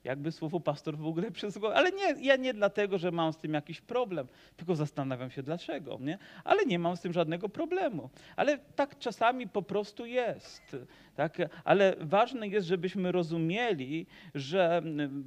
Jakby 0.05 0.33
słowo 0.33 0.61
pastor 0.61 0.97
w 0.97 1.07
ogóle 1.07 1.31
przez 1.41 1.59
głowę. 1.59 1.75
Ale 1.75 1.93
nie, 1.93 2.27
ja 2.27 2.37
nie 2.37 2.55
dlatego, 2.55 2.99
że 2.99 3.11
mam 3.11 3.33
z 3.33 3.37
tym 3.37 3.55
jakiś 3.55 3.81
problem, 3.81 4.27
tylko 4.57 4.77
zastanawiam 4.77 5.31
się 5.31 5.43
dlaczego, 5.43 5.99
nie? 6.01 6.19
Ale 6.45 6.65
nie 6.65 6.79
mam 6.79 6.97
z 6.97 7.01
tym 7.01 7.13
żadnego 7.13 7.49
problemu. 7.49 8.11
Ale 8.37 8.59
tak 8.59 8.99
czasami 8.99 9.49
po 9.49 9.63
prostu 9.63 10.07
jest. 10.07 10.77
Tak? 11.15 11.39
Ale 11.65 11.97
ważne 12.01 12.49
jest, 12.49 12.67
żebyśmy 12.67 13.13
rozumieli, 13.13 14.07
że 14.35 14.83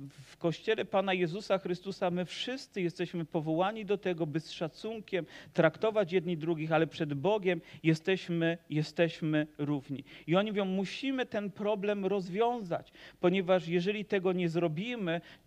w 0.10 0.38
Kościele 0.38 0.86
Pana 0.86 1.14
Jezusa 1.14 1.58
Chrystusa 1.58 2.12
my 2.12 2.26
wszyscy 2.26 2.82
jesteśmy 2.82 3.26
powołani 3.26 3.86
do 3.86 3.98
tego, 3.98 4.28
by 4.28 4.40
z 4.40 4.52
szacunkiem 4.52 5.26
traktować 5.54 6.12
jedni 6.12 6.38
drugich, 6.38 6.72
ale 6.72 6.88
przed 6.88 7.14
Bogiem 7.14 7.62
jesteśmy, 7.84 8.58
jesteśmy 8.70 9.48
równi. 9.58 10.04
I 10.28 10.36
oni 10.36 10.52
mówią, 10.52 10.66
musimy 10.66 11.26
ten 11.26 11.52
problem 11.52 12.06
rozwiązać, 12.06 12.92
ponieważ 13.20 13.68
jeżeli 13.68 14.06
tego 14.06 14.34
nie 14.34 14.50
zrobimy, 14.50 14.67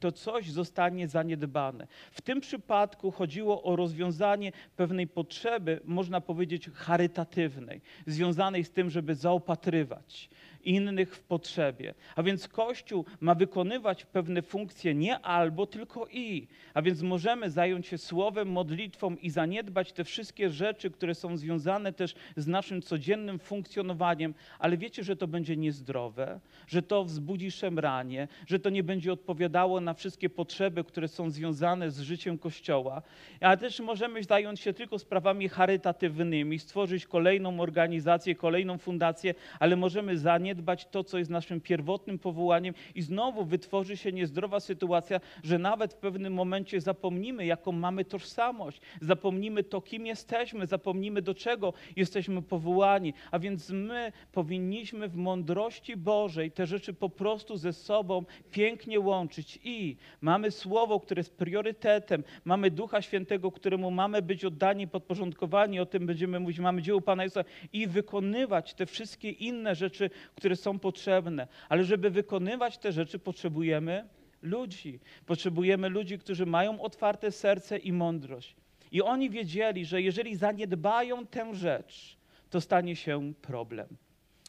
to 0.01 0.13
coś 0.13 0.51
zostanie 0.51 1.09
zaniedbane. 1.09 1.87
W 2.13 2.21
tym 2.21 2.41
przypadku 2.41 3.11
chodziło 3.11 3.63
o 3.63 3.77
rozwiązanie 3.77 4.53
pewnej 4.77 5.07
potrzeby, 5.07 5.81
można 5.85 6.21
powiedzieć, 6.21 6.71
charytatywnej, 6.71 7.81
związanej 8.07 8.65
z 8.65 8.71
tym, 8.71 8.91
żeby 8.91 9.15
zaopatrywać 9.15 10.31
innych 10.65 11.15
w 11.17 11.23
potrzebie. 11.23 11.95
A 12.17 12.23
więc 12.23 12.49
Kościół 12.49 13.05
ma 13.21 13.35
wykonywać 13.35 14.05
pewne 14.05 14.43
funkcje 14.43 14.95
nie 14.95 15.19
albo, 15.19 15.67
tylko 15.67 16.07
i. 16.13 16.47
A 16.75 16.83
więc 16.83 17.03
możemy 17.03 17.51
zająć 17.51 17.87
się 17.87 17.99
słowem, 17.99 18.49
modlitwą 18.53 19.17
i 19.17 19.31
zaniedbać 19.31 19.93
te 19.93 20.05
wszystkie 20.05 20.51
rzeczy, 20.51 20.91
które 20.91 21.15
są 21.15 21.37
związane 21.37 21.93
też 21.93 22.15
z 22.37 22.47
naszym 22.47 22.83
codziennym 22.83 23.39
funkcjonowaniem, 23.39 24.35
ale 24.59 24.77
wiecie, 24.77 25.05
że 25.05 25.17
to 25.17 25.27
będzie 25.27 25.57
niezdrowe, 25.57 26.41
że 26.67 26.83
to 26.83 27.05
wzbudzi 27.05 27.51
szemranie, 27.51 28.29
że 28.47 28.59
to 28.59 28.71
nie 28.71 28.83
będzie 28.83 29.13
odpowiadało 29.13 29.81
na 29.81 29.95
wszystkie 29.95 30.31
potrzeby, 30.31 30.85
które 30.85 31.09
są 31.09 31.31
związane 31.31 31.91
z 31.91 32.01
życiem 32.01 32.39
Kościoła. 32.39 33.03
Ale 33.41 33.57
też 33.57 33.81
możemy 33.81 34.25
zająć 34.25 34.61
się 34.61 34.73
tylko 34.73 34.99
sprawami 34.99 35.49
charytatywnymi, 35.49 36.59
stworzyć 36.59 37.07
kolejną 37.07 37.61
organizację, 37.61 38.35
kolejną 38.35 38.79
fundację, 38.79 39.35
ale 39.59 39.77
możemy 39.77 40.19
zaniedbać 40.19 40.50
zaniedbać 40.51 40.87
to, 40.87 41.05
co 41.05 41.19
jest 41.19 41.31
naszym 41.31 41.61
pierwotnym 41.61 42.19
powołaniem 42.19 42.75
i 42.95 43.03
znowu 43.03 43.45
wytworzy 43.45 43.97
się 43.97 44.13
niezdrowa 44.13 44.61
sytuacja, 44.61 45.21
że 45.43 45.59
nawet 45.59 45.95
w 45.95 45.97
pewnym 45.97 46.33
momencie 46.33 46.81
zapomnimy, 46.81 47.47
jaką 47.47 47.73
mamy 47.73 48.05
tożsamość, 48.05 48.81
zapomnimy 49.01 49.65
to, 49.65 49.81
kim 49.81 50.07
jesteśmy, 50.07 50.67
zapomnimy, 50.67 51.23
do 51.23 51.35
czego 51.35 51.73
jesteśmy 51.97 52.43
powołani. 52.43 53.15
A 53.31 53.39
więc 53.39 53.71
my 53.71 54.13
powinniśmy 54.33 55.09
w 55.09 55.17
mądrości 55.17 55.97
Bożej 55.97 56.51
te 56.51 56.67
rzeczy 56.67 56.95
po 56.95 57.09
prostu 57.09 57.57
ze 57.57 57.73
sobą 57.73 58.25
pięknie 58.51 59.01
łączyć. 59.01 59.59
I 59.65 59.97
mamy 60.21 60.51
Słowo, 60.51 61.01
które 61.01 61.21
jest 61.21 61.37
priorytetem, 61.37 62.25
mamy 62.45 62.71
Ducha 62.71 63.03
Świętego, 63.03 63.53
któremu 63.53 63.91
mamy 63.91 64.23
być 64.23 64.45
oddani, 64.45 64.89
podporządkowani, 64.89 65.81
o 65.81 65.87
tym 65.87 66.07
będziemy 66.07 66.41
mówić, 66.41 66.59
mamy 66.59 66.83
dzieło 66.83 67.01
Pana 67.01 67.23
Jezusa. 67.23 67.45
I 67.73 67.87
wykonywać 67.87 68.75
te 68.75 68.87
wszystkie 68.87 69.31
inne 69.31 69.75
rzeczy, 69.75 70.11
które 70.41 70.57
są 70.57 70.79
potrzebne. 70.79 71.47
Ale 71.69 71.85
żeby 71.85 72.11
wykonywać 72.11 72.79
te 72.79 72.93
rzeczy, 72.93 73.19
potrzebujemy 73.19 74.09
ludzi. 74.43 75.01
Potrzebujemy 75.27 75.89
ludzi, 75.89 76.19
którzy 76.19 76.47
mają 76.47 76.81
otwarte 76.81 77.33
serce 77.33 77.79
i 77.79 77.93
mądrość. 77.93 78.57
I 78.93 79.03
oni 79.03 79.31
wiedzieli, 79.31 79.85
że 79.85 80.03
jeżeli 80.03 80.37
zaniedbają 80.37 81.27
tę 81.27 81.55
rzecz, 81.55 82.17
to 82.51 82.61
stanie 82.61 82.97
się 82.97 83.33
problem. 83.43 83.87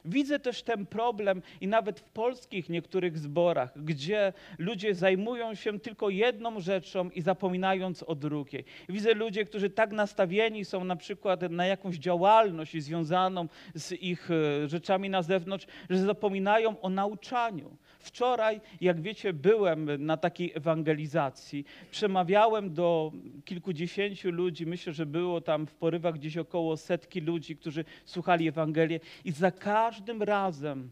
Widzę 0.06 0.40
też 0.40 0.64
ten 0.64 0.86
problem 0.86 1.42
i 1.62 1.68
nawet 1.68 2.00
w 2.00 2.10
polskich 2.10 2.70
niektórych 2.70 3.18
zborach, 3.18 3.84
gdzie 3.84 4.34
ludzie 4.58 4.96
zajmują 4.96 5.56
się 5.56 5.80
tylko 5.80 6.10
jedną 6.10 6.60
rzeczą 6.60 7.10
i 7.10 7.22
zapominając 7.22 8.04
o 8.04 8.16
drugiej. 8.16 8.66
Widzę 8.90 9.14
ludzi, 9.14 9.46
którzy 9.46 9.70
tak 9.70 9.92
nastawieni 9.92 10.66
są 10.66 10.84
na 10.84 10.96
przykład 10.96 11.42
na 11.42 11.66
jakąś 11.66 11.96
działalność 11.96 12.84
związaną 12.84 13.48
z 13.76 13.92
ich 13.92 14.30
e, 14.32 14.68
rzeczami 14.68 15.10
na 15.10 15.22
zewnątrz, 15.22 15.68
że 15.90 15.98
zapominają 15.98 16.82
o 16.82 16.90
nauczaniu. 16.90 17.78
Wczoraj, 18.02 18.62
jak 18.82 19.02
wiecie, 19.02 19.34
byłem 19.34 20.06
na 20.06 20.18
takiej 20.18 20.52
ewangelizacji. 20.56 21.66
Przemawiałem 21.92 22.74
do 22.74 23.12
kilkudziesięciu 23.46 24.32
ludzi. 24.32 24.66
Myślę, 24.66 24.94
że 24.94 25.06
było 25.06 25.42
tam 25.42 25.68
w 25.68 25.76
porywach 25.76 26.16
gdzieś 26.16 26.38
około 26.38 26.78
setki 26.78 27.22
ludzi, 27.22 27.56
którzy 27.58 27.86
słuchali 28.06 28.48
Ewangelię. 28.48 29.00
I 29.26 29.32
za 29.32 29.52
każdym 29.52 30.24
razem, 30.24 30.92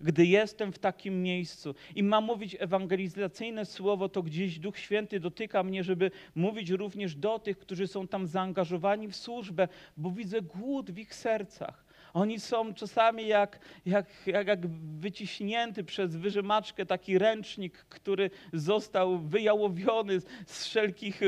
gdy 0.00 0.26
jestem 0.26 0.72
w 0.72 0.78
takim 0.78 1.22
miejscu 1.22 1.74
i 1.94 2.02
mam 2.02 2.24
mówić 2.24 2.56
ewangelizacyjne 2.58 3.64
słowo, 3.64 4.08
to 4.08 4.22
gdzieś 4.22 4.58
Duch 4.58 4.78
Święty 4.78 5.20
dotyka 5.20 5.62
mnie, 5.62 5.84
żeby 5.84 6.10
mówić 6.34 6.70
również 6.70 7.14
do 7.14 7.38
tych, 7.38 7.58
którzy 7.58 7.86
są 7.86 8.08
tam 8.08 8.26
zaangażowani 8.26 9.08
w 9.08 9.16
służbę, 9.16 9.68
bo 9.96 10.10
widzę 10.10 10.42
głód 10.42 10.90
w 10.90 10.98
ich 10.98 11.14
sercach. 11.14 11.89
Oni 12.14 12.40
są 12.40 12.74
czasami 12.74 13.26
jak, 13.26 13.58
jak, 13.86 14.06
jak, 14.26 14.46
jak 14.46 14.66
wyciśnięty 15.00 15.84
przez 15.84 16.16
wyżymaczkę 16.16 16.86
taki 16.86 17.18
ręcznik, 17.18 17.74
który 17.88 18.30
został 18.52 19.18
wyjałowiony 19.18 20.20
z 20.46 20.64
wszelkich, 20.64 21.20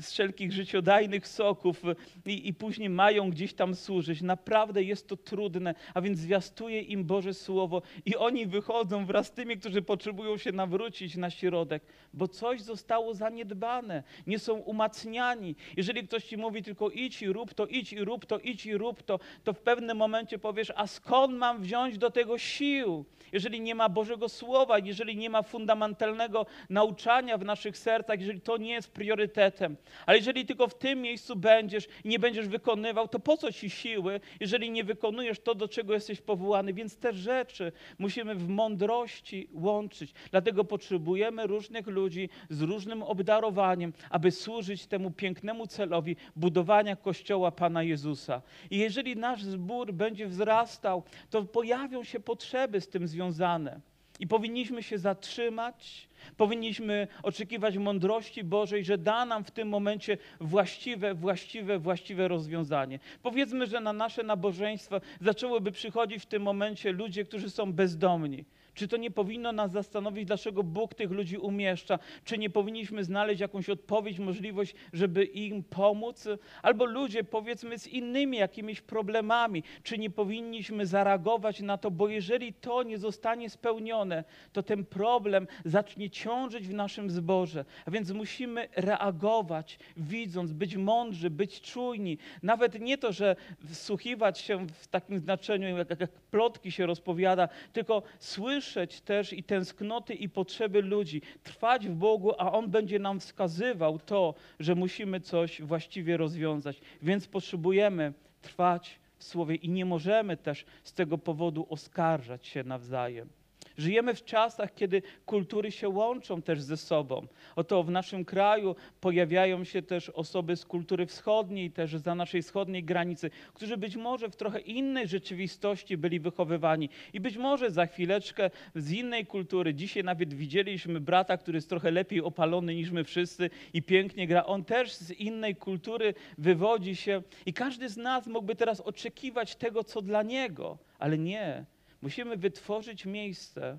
z 0.00 0.12
wszelkich 0.12 0.52
życiodajnych 0.52 1.28
soków 1.28 1.82
i, 2.26 2.48
i 2.48 2.54
później 2.54 2.90
mają 2.90 3.30
gdzieś 3.30 3.54
tam 3.54 3.74
służyć. 3.74 4.22
Naprawdę 4.22 4.82
jest 4.82 5.08
to 5.08 5.16
trudne, 5.16 5.74
a 5.94 6.00
więc 6.00 6.18
zwiastuje 6.18 6.80
im 6.80 7.04
Boże 7.04 7.34
Słowo 7.34 7.82
i 8.06 8.16
oni 8.16 8.46
wychodzą 8.46 9.06
wraz 9.06 9.26
z 9.26 9.30
tymi, 9.30 9.58
którzy 9.58 9.82
potrzebują 9.82 10.36
się 10.36 10.52
nawrócić 10.52 11.16
na 11.16 11.30
środek, 11.30 11.82
bo 12.14 12.28
coś 12.28 12.60
zostało 12.60 13.14
zaniedbane, 13.14 14.02
nie 14.26 14.38
są 14.38 14.54
umacniani. 14.54 15.56
Jeżeli 15.76 16.06
ktoś 16.08 16.24
ci 16.24 16.36
mówi 16.36 16.62
tylko 16.62 16.90
idź 16.90 17.22
i 17.22 17.32
rób 17.32 17.54
to, 17.54 17.66
idź 17.66 17.92
i 17.92 18.04
rób 18.04 18.26
to, 18.26 18.38
idź 18.38 18.66
i 18.66 18.76
rób 18.76 19.02
to, 19.02 19.18
to 19.44 19.52
w 19.52 19.60
pewnym 19.60 19.96
momencie 19.96 20.27
momencie 20.28 20.38
powiesz, 20.38 20.72
a 20.76 20.86
skąd 20.86 21.34
mam 21.34 21.62
wziąć 21.62 21.98
do 21.98 22.10
tego 22.10 22.38
sił? 22.38 23.04
Jeżeli 23.32 23.60
nie 23.60 23.74
ma 23.74 23.88
Bożego 23.88 24.28
Słowa, 24.28 24.78
jeżeli 24.78 25.16
nie 25.16 25.30
ma 25.30 25.42
fundamentalnego 25.42 26.46
nauczania 26.70 27.38
w 27.38 27.44
naszych 27.44 27.78
sercach, 27.78 28.20
jeżeli 28.20 28.40
to 28.40 28.56
nie 28.56 28.72
jest 28.72 28.92
priorytetem. 28.92 29.76
Ale 30.06 30.18
jeżeli 30.18 30.46
tylko 30.46 30.68
w 30.68 30.78
tym 30.78 31.02
miejscu 31.02 31.36
będziesz 31.36 31.88
i 32.04 32.08
nie 32.08 32.18
będziesz 32.18 32.48
wykonywał, 32.48 33.08
to 33.08 33.18
po 33.18 33.36
co 33.36 33.52
ci 33.52 33.70
siły, 33.70 34.20
jeżeli 34.40 34.70
nie 34.70 34.84
wykonujesz 34.84 35.40
to, 35.40 35.54
do 35.54 35.68
czego 35.68 35.94
jesteś 35.94 36.20
powołany? 36.20 36.72
Więc 36.72 36.96
te 36.96 37.12
rzeczy 37.12 37.72
musimy 37.98 38.34
w 38.34 38.48
mądrości 38.48 39.48
łączyć. 39.52 40.12
Dlatego 40.30 40.64
potrzebujemy 40.64 41.46
różnych 41.46 41.86
ludzi 41.86 42.28
z 42.50 42.62
różnym 42.62 43.02
obdarowaniem, 43.02 43.92
aby 44.10 44.30
służyć 44.30 44.86
temu 44.86 45.10
pięknemu 45.10 45.66
celowi 45.66 46.16
budowania 46.36 46.96
Kościoła 46.96 47.50
Pana 47.50 47.82
Jezusa. 47.82 48.42
I 48.70 48.78
jeżeli 48.78 49.16
nasz 49.16 49.42
zbór 49.42 49.92
będzie 49.92 50.17
będzie 50.18 50.36
wzrastał, 50.36 51.02
to 51.30 51.42
pojawią 51.42 52.04
się 52.04 52.20
potrzeby 52.20 52.80
z 52.80 52.88
tym 52.88 53.08
związane. 53.08 53.80
I 54.20 54.26
powinniśmy 54.26 54.82
się 54.82 54.98
zatrzymać, 54.98 56.08
powinniśmy 56.36 57.08
oczekiwać 57.22 57.76
mądrości 57.76 58.44
Bożej, 58.44 58.84
że 58.84 58.98
da 58.98 59.24
nam 59.24 59.44
w 59.44 59.50
tym 59.50 59.68
momencie 59.68 60.18
właściwe, 60.40 61.14
właściwe, 61.14 61.78
właściwe 61.78 62.28
rozwiązanie. 62.28 62.98
Powiedzmy, 63.22 63.66
że 63.66 63.80
na 63.80 63.92
nasze 63.92 64.22
nabożeństwo 64.22 65.00
zaczęłyby 65.20 65.72
przychodzić 65.72 66.22
w 66.22 66.26
tym 66.26 66.42
momencie 66.42 66.92
ludzie, 66.92 67.24
którzy 67.24 67.50
są 67.50 67.72
bezdomni. 67.72 68.44
Czy 68.78 68.88
to 68.88 68.96
nie 68.96 69.10
powinno 69.10 69.52
nas 69.52 69.72
zastanowić, 69.72 70.24
dlaczego 70.24 70.62
Bóg 70.62 70.94
tych 70.94 71.10
ludzi 71.10 71.36
umieszcza? 71.36 71.98
Czy 72.24 72.38
nie 72.38 72.50
powinniśmy 72.50 73.04
znaleźć 73.04 73.40
jakąś 73.40 73.70
odpowiedź, 73.70 74.18
możliwość, 74.18 74.74
żeby 74.92 75.24
im 75.24 75.62
pomóc? 75.62 76.28
Albo 76.62 76.84
ludzie, 76.84 77.24
powiedzmy, 77.24 77.78
z 77.78 77.86
innymi 77.86 78.38
jakimiś 78.38 78.80
problemami, 78.80 79.62
czy 79.82 79.98
nie 79.98 80.10
powinniśmy 80.10 80.86
zareagować 80.86 81.60
na 81.60 81.78
to, 81.78 81.90
bo 81.90 82.08
jeżeli 82.08 82.52
to 82.52 82.82
nie 82.82 82.98
zostanie 82.98 83.50
spełnione, 83.50 84.24
to 84.52 84.62
ten 84.62 84.84
problem 84.84 85.46
zacznie 85.64 86.10
ciążyć 86.10 86.68
w 86.68 86.74
naszym 86.74 87.10
zborze. 87.10 87.64
A 87.86 87.90
więc 87.90 88.10
musimy 88.10 88.68
reagować, 88.76 89.78
widząc, 89.96 90.52
być 90.52 90.76
mądrzy, 90.76 91.30
być 91.30 91.60
czujni. 91.60 92.18
Nawet 92.42 92.80
nie 92.80 92.98
to, 92.98 93.12
że 93.12 93.36
wsłuchiwać 93.72 94.38
się 94.38 94.66
w 94.66 94.86
takim 94.86 95.18
znaczeniu, 95.18 95.78
jak, 95.78 96.00
jak 96.00 96.10
plotki 96.10 96.72
się 96.72 96.86
rozpowiada, 96.86 97.48
tylko 97.72 98.02
słyszeć 98.18 98.67
też 99.04 99.32
i 99.32 99.42
tęsknoty 99.42 100.14
i 100.14 100.28
potrzeby 100.28 100.82
ludzi, 100.82 101.22
trwać 101.42 101.88
w 101.88 101.94
Bogu, 101.94 102.32
a 102.38 102.52
On 102.52 102.70
będzie 102.70 102.98
nam 102.98 103.20
wskazywał 103.20 103.98
to, 103.98 104.34
że 104.60 104.74
musimy 104.74 105.20
coś 105.20 105.62
właściwie 105.62 106.16
rozwiązać. 106.16 106.80
Więc 107.02 107.26
potrzebujemy 107.28 108.12
trwać 108.42 109.00
w 109.16 109.24
Słowie 109.24 109.54
i 109.54 109.68
nie 109.68 109.84
możemy 109.84 110.36
też 110.36 110.64
z 110.84 110.92
tego 110.92 111.18
powodu 111.18 111.66
oskarżać 111.70 112.46
się 112.46 112.64
nawzajem. 112.64 113.28
Żyjemy 113.78 114.14
w 114.14 114.24
czasach, 114.24 114.74
kiedy 114.74 115.02
kultury 115.26 115.70
się 115.72 115.88
łączą 115.88 116.42
też 116.42 116.62
ze 116.62 116.76
sobą. 116.76 117.26
Oto 117.56 117.82
w 117.82 117.90
naszym 117.90 118.24
kraju 118.24 118.76
pojawiają 119.00 119.64
się 119.64 119.82
też 119.82 120.10
osoby 120.10 120.56
z 120.56 120.64
kultury 120.64 121.06
wschodniej, 121.06 121.70
też 121.70 121.96
za 121.96 122.14
naszej 122.14 122.42
wschodniej 122.42 122.84
granicy, 122.84 123.30
którzy 123.54 123.76
być 123.76 123.96
może 123.96 124.30
w 124.30 124.36
trochę 124.36 124.60
innej 124.60 125.08
rzeczywistości 125.08 125.96
byli 125.96 126.20
wychowywani 126.20 126.88
i 127.12 127.20
być 127.20 127.36
może 127.36 127.70
za 127.70 127.86
chwileczkę 127.86 128.50
z 128.74 128.92
innej 128.92 129.26
kultury. 129.26 129.74
Dzisiaj 129.74 130.04
nawet 130.04 130.34
widzieliśmy 130.34 131.00
brata, 131.00 131.36
który 131.36 131.56
jest 131.56 131.68
trochę 131.68 131.90
lepiej 131.90 132.22
opalony 132.22 132.74
niż 132.74 132.90
my 132.90 133.04
wszyscy 133.04 133.50
i 133.72 133.82
pięknie 133.82 134.26
gra. 134.26 134.46
On 134.46 134.64
też 134.64 134.92
z 134.92 135.10
innej 135.10 135.56
kultury 135.56 136.14
wywodzi 136.38 136.96
się 136.96 137.22
i 137.46 137.52
każdy 137.52 137.88
z 137.88 137.96
nas 137.96 138.26
mógłby 138.26 138.56
teraz 138.56 138.80
oczekiwać 138.80 139.56
tego, 139.56 139.84
co 139.84 140.02
dla 140.02 140.22
niego, 140.22 140.78
ale 140.98 141.18
nie. 141.18 141.64
Musimy 142.02 142.36
wytworzyć 142.36 143.06
miejsce, 143.06 143.78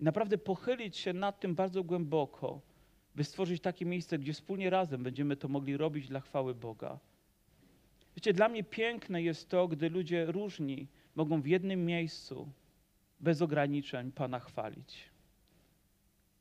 naprawdę 0.00 0.38
pochylić 0.38 0.96
się 0.96 1.12
nad 1.12 1.40
tym 1.40 1.54
bardzo 1.54 1.84
głęboko, 1.84 2.60
by 3.14 3.24
stworzyć 3.24 3.62
takie 3.62 3.86
miejsce, 3.86 4.18
gdzie 4.18 4.32
wspólnie 4.32 4.70
razem 4.70 5.02
będziemy 5.02 5.36
to 5.36 5.48
mogli 5.48 5.76
robić 5.76 6.08
dla 6.08 6.20
chwały 6.20 6.54
Boga. 6.54 6.98
Wiecie, 8.16 8.32
dla 8.32 8.48
mnie 8.48 8.64
piękne 8.64 9.22
jest 9.22 9.48
to, 9.48 9.68
gdy 9.68 9.90
ludzie 9.90 10.26
różni 10.26 10.86
mogą 11.14 11.42
w 11.42 11.46
jednym 11.46 11.86
miejscu, 11.86 12.48
bez 13.20 13.42
ograniczeń, 13.42 14.12
Pana 14.12 14.40
chwalić. 14.40 15.10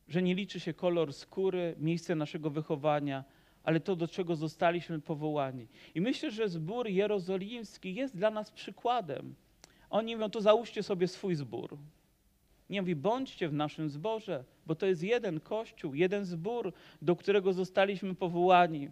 Że 0.08 0.22
nie 0.22 0.36
liczy 0.36 0.60
się 0.60 0.74
kolor 0.74 1.14
skóry, 1.14 1.76
miejsce 1.78 2.16
naszego 2.16 2.50
wychowania, 2.50 3.24
ale 3.64 3.80
to, 3.80 3.96
do 3.96 4.08
czego 4.08 4.36
zostaliśmy 4.36 5.00
powołani. 5.00 5.68
I 5.96 6.02
myślę, 6.02 6.32
że 6.32 6.50
zbór 6.50 6.88
jerozolimski 6.88 7.96
jest 7.96 8.18
dla 8.18 8.32
nas 8.32 8.52
przykładem. 8.52 9.36
Oni 9.90 10.16
mówią, 10.16 10.30
to 10.30 10.42
załóżcie 10.42 10.84
sobie 10.84 11.08
swój 11.08 11.36
zbór. 11.36 11.78
Nie 12.70 12.82
mówi, 12.82 12.96
bądźcie 12.96 13.50
w 13.50 13.54
naszym 13.54 13.90
zborze, 13.90 14.44
bo 14.66 14.76
to 14.76 14.86
jest 14.86 15.04
jeden 15.04 15.40
kościół, 15.40 15.94
jeden 15.94 16.26
zbór, 16.26 16.74
do 17.02 17.16
którego 17.16 17.54
zostaliśmy 17.54 18.16
powołani. 18.16 18.90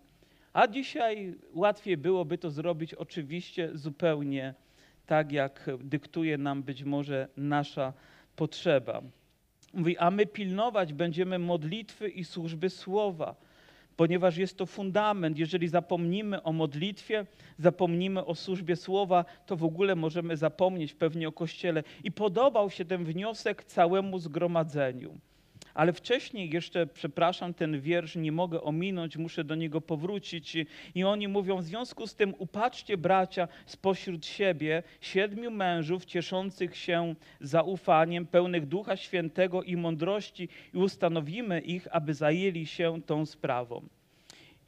A 0.54 0.68
dzisiaj 0.68 1.36
łatwiej 1.54 1.98
byłoby 1.98 2.38
to 2.38 2.52
zrobić 2.52 2.94
oczywiście 2.94 3.70
zupełnie 3.74 4.54
tak, 5.06 5.32
jak 5.32 5.70
dyktuje 5.80 6.38
nam 6.38 6.64
być 6.64 6.84
może 6.84 7.28
nasza 7.38 7.94
potrzeba. 8.36 9.02
Mówi, 9.74 9.98
a 9.98 10.12
my 10.12 10.26
pilnować 10.26 10.94
będziemy 10.94 11.40
modlitwy 11.40 12.10
i 12.10 12.24
służby 12.24 12.70
słowa 12.70 13.36
ponieważ 13.98 14.38
jest 14.38 14.58
to 14.58 14.66
fundament. 14.66 15.38
Jeżeli 15.38 15.68
zapomnimy 15.68 16.44
o 16.44 16.54
modlitwie, 16.54 17.26
zapomnimy 17.60 18.26
o 18.26 18.36
służbie 18.36 18.76
słowa, 18.76 19.26
to 19.46 19.56
w 19.56 19.64
ogóle 19.64 19.96
możemy 19.96 20.38
zapomnieć 20.38 20.94
pewnie 20.94 21.28
o 21.28 21.32
Kościele. 21.32 21.84
I 22.04 22.12
podobał 22.12 22.70
się 22.70 22.86
ten 22.86 23.06
wniosek 23.06 23.64
całemu 23.64 24.20
zgromadzeniu. 24.20 25.18
Ale 25.78 25.94
wcześniej 25.94 26.50
jeszcze, 26.50 26.88
przepraszam, 26.88 27.54
ten 27.54 27.82
wiersz 27.82 28.16
nie 28.16 28.32
mogę 28.32 28.62
ominąć, 28.62 29.18
muszę 29.18 29.44
do 29.44 29.56
niego 29.56 29.82
powrócić. 29.82 30.58
I 30.96 31.04
oni 31.04 31.28
mówią, 31.28 31.58
w 31.58 31.64
związku 31.64 32.08
z 32.08 32.16
tym 32.16 32.34
upatrzcie 32.38 32.98
bracia 32.98 33.48
spośród 33.66 34.26
siebie 34.26 34.84
siedmiu 35.02 35.52
mężów 35.52 36.06
cieszących 36.06 36.78
się 36.78 37.16
zaufaniem, 37.42 38.26
pełnych 38.26 38.66
Ducha 38.68 38.98
Świętego 38.98 39.64
i 39.64 39.76
mądrości 39.78 40.50
i 40.74 40.78
ustanowimy 40.78 41.62
ich, 41.62 41.88
aby 41.92 42.14
zajęli 42.14 42.66
się 42.66 43.02
tą 43.02 43.26
sprawą. 43.26 43.88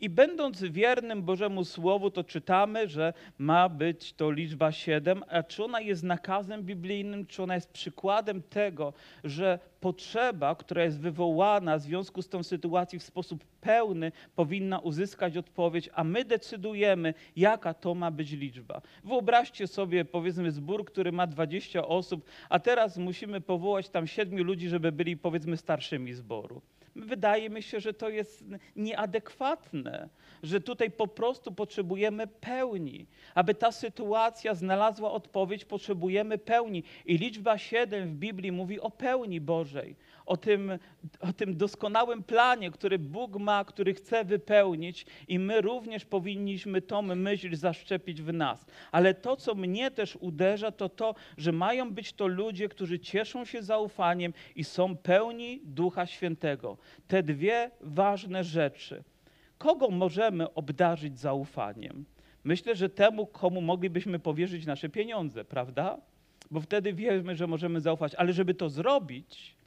I 0.01 0.09
będąc 0.09 0.63
wiernym 0.63 1.21
Bożemu 1.21 1.65
Słowu, 1.65 2.11
to 2.11 2.23
czytamy, 2.23 2.87
że 2.87 3.13
ma 3.37 3.69
być 3.69 4.13
to 4.13 4.31
liczba 4.31 4.71
siedem, 4.71 5.23
a 5.27 5.43
czy 5.43 5.63
ona 5.63 5.81
jest 5.81 6.03
nakazem 6.03 6.63
biblijnym, 6.63 7.25
czy 7.25 7.43
ona 7.43 7.55
jest 7.55 7.71
przykładem 7.71 8.41
tego, 8.41 8.93
że 9.23 9.59
potrzeba, 9.79 10.55
która 10.55 10.83
jest 10.83 10.99
wywołana 10.99 11.77
w 11.77 11.81
związku 11.81 12.21
z 12.21 12.29
tą 12.29 12.43
sytuacją 12.43 12.99
w 12.99 13.03
sposób 13.03 13.45
pełny, 13.61 14.11
powinna 14.35 14.79
uzyskać 14.79 15.37
odpowiedź, 15.37 15.89
a 15.93 16.03
my 16.03 16.25
decydujemy, 16.25 17.13
jaka 17.35 17.73
to 17.73 17.95
ma 17.95 18.11
być 18.11 18.31
liczba. 18.31 18.81
Wyobraźcie 19.03 19.67
sobie, 19.67 20.05
powiedzmy, 20.05 20.51
zbór, 20.51 20.85
który 20.85 21.11
ma 21.11 21.27
20 21.27 21.87
osób, 21.87 22.25
a 22.49 22.59
teraz 22.59 22.97
musimy 22.97 23.41
powołać 23.41 23.89
tam 23.89 24.07
siedmiu 24.07 24.43
ludzi, 24.43 24.69
żeby 24.69 24.91
byli, 24.91 25.17
powiedzmy, 25.17 25.57
starszymi 25.57 26.13
zboru. 26.13 26.61
Wydaje 26.95 27.49
mi 27.49 27.63
się, 27.63 27.79
że 27.79 27.93
to 27.93 28.09
jest 28.09 28.43
nieadekwatne, 28.75 30.09
że 30.43 30.61
tutaj 30.61 30.91
po 30.91 31.07
prostu 31.07 31.51
potrzebujemy 31.51 32.27
pełni. 32.27 33.07
Aby 33.35 33.55
ta 33.55 33.71
sytuacja 33.71 34.55
znalazła 34.55 35.11
odpowiedź, 35.11 35.65
potrzebujemy 35.65 36.37
pełni. 36.37 36.83
I 37.05 37.17
liczba 37.17 37.57
7 37.57 38.09
w 38.09 38.15
Biblii 38.15 38.51
mówi 38.51 38.79
o 38.79 38.91
pełni 38.91 39.41
Bożej, 39.41 39.95
o 40.29 40.37
tym, 40.37 40.71
o 41.19 41.33
tym 41.33 41.57
doskonałym 41.57 42.23
planie, 42.23 42.71
który 42.71 42.99
Bóg 42.99 43.39
ma, 43.39 43.65
który 43.65 43.93
chce 43.93 44.25
wypełnić, 44.25 45.05
i 45.27 45.39
my 45.39 45.61
również 45.61 46.05
powinniśmy 46.05 46.81
tą 46.81 47.01
myśl 47.01 47.55
zaszczepić 47.55 48.21
w 48.21 48.33
nas. 48.33 48.65
Ale 48.91 49.13
to, 49.13 49.35
co 49.35 49.55
mnie 49.55 49.91
też 49.91 50.15
uderza, 50.15 50.71
to 50.71 50.89
to, 50.89 51.15
że 51.37 51.51
mają 51.51 51.93
być 51.93 52.13
to 52.13 52.27
ludzie, 52.27 52.69
którzy 52.69 52.99
cieszą 52.99 53.45
się 53.45 53.63
zaufaniem 53.63 54.33
i 54.55 54.63
są 54.63 54.97
pełni 54.97 55.61
Ducha 55.63 56.05
Świętego. 56.05 56.77
Te 57.07 57.23
dwie 57.23 57.71
ważne 57.81 58.43
rzeczy. 58.43 59.03
Kogo 59.57 59.89
możemy 59.89 60.53
obdarzyć 60.53 61.19
zaufaniem? 61.19 62.05
Myślę, 62.43 62.75
że 62.75 62.89
temu, 62.89 63.27
komu 63.27 63.61
moglibyśmy 63.61 64.19
powierzyć 64.19 64.65
nasze 64.65 64.89
pieniądze, 64.89 65.45
prawda? 65.45 65.97
Bo 66.51 66.61
wtedy 66.61 66.93
wiemy, 66.93 67.35
że 67.35 67.47
możemy 67.47 67.81
zaufać. 67.81 68.15
Ale 68.15 68.33
żeby 68.33 68.53
to 68.53 68.69
zrobić, 68.69 69.58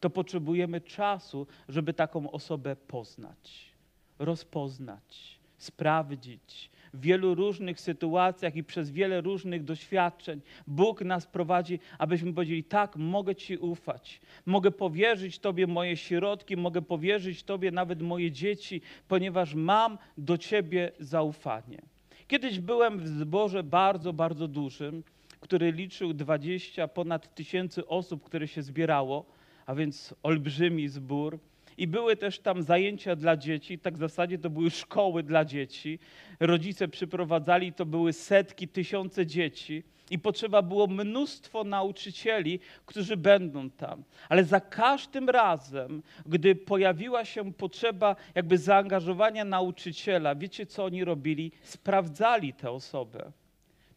to 0.00 0.10
potrzebujemy 0.10 0.80
czasu, 0.80 1.46
żeby 1.68 1.94
taką 1.94 2.30
osobę 2.30 2.76
poznać, 2.76 3.72
rozpoznać, 4.18 5.38
sprawdzić. 5.58 6.70
W 6.94 7.00
wielu 7.00 7.34
różnych 7.34 7.80
sytuacjach 7.80 8.56
i 8.56 8.64
przez 8.64 8.90
wiele 8.90 9.20
różnych 9.20 9.64
doświadczeń 9.64 10.40
Bóg 10.66 11.00
nas 11.02 11.26
prowadzi, 11.26 11.78
abyśmy 11.98 12.32
powiedzieli: 12.32 12.64
Tak, 12.64 12.96
mogę 12.96 13.34
Ci 13.34 13.56
ufać, 13.56 14.20
mogę 14.46 14.70
powierzyć 14.70 15.38
Tobie 15.38 15.66
moje 15.66 15.96
środki, 15.96 16.56
mogę 16.56 16.82
powierzyć 16.82 17.42
Tobie 17.42 17.70
nawet 17.70 18.02
moje 18.02 18.30
dzieci, 18.30 18.80
ponieważ 19.08 19.54
mam 19.54 19.98
do 20.18 20.38
Ciebie 20.38 20.92
zaufanie. 20.98 21.82
Kiedyś 22.28 22.60
byłem 22.60 22.98
w 22.98 23.08
zborze 23.08 23.62
bardzo, 23.62 24.12
bardzo 24.12 24.48
dużym, 24.48 25.02
który 25.40 25.72
liczył 25.72 26.14
20 26.14 26.88
ponad 26.88 27.34
tysięcy 27.34 27.86
osób, 27.86 28.24
które 28.24 28.48
się 28.48 28.62
zbierało 28.62 29.39
a 29.66 29.74
więc 29.74 30.14
olbrzymi 30.22 30.88
zbór. 30.88 31.38
I 31.78 31.86
były 31.86 32.16
też 32.16 32.38
tam 32.38 32.62
zajęcia 32.62 33.16
dla 33.16 33.36
dzieci, 33.36 33.78
tak 33.78 33.94
w 33.94 33.98
zasadzie 33.98 34.38
to 34.38 34.50
były 34.50 34.70
szkoły 34.70 35.22
dla 35.22 35.44
dzieci. 35.44 35.98
Rodzice 36.40 36.88
przyprowadzali, 36.88 37.72
to 37.72 37.86
były 37.86 38.12
setki, 38.12 38.68
tysiące 38.68 39.26
dzieci 39.26 39.82
i 40.10 40.18
potrzeba 40.18 40.62
było 40.62 40.86
mnóstwo 40.86 41.64
nauczycieli, 41.64 42.60
którzy 42.86 43.16
będą 43.16 43.70
tam. 43.70 44.02
Ale 44.28 44.44
za 44.44 44.60
każdym 44.60 45.30
razem, 45.30 46.02
gdy 46.26 46.54
pojawiła 46.54 47.24
się 47.24 47.52
potrzeba 47.52 48.16
jakby 48.34 48.58
zaangażowania 48.58 49.44
nauczyciela, 49.44 50.34
wiecie 50.34 50.66
co 50.66 50.84
oni 50.84 51.04
robili? 51.04 51.52
Sprawdzali 51.62 52.52
tę 52.52 52.70
osobę. 52.70 53.32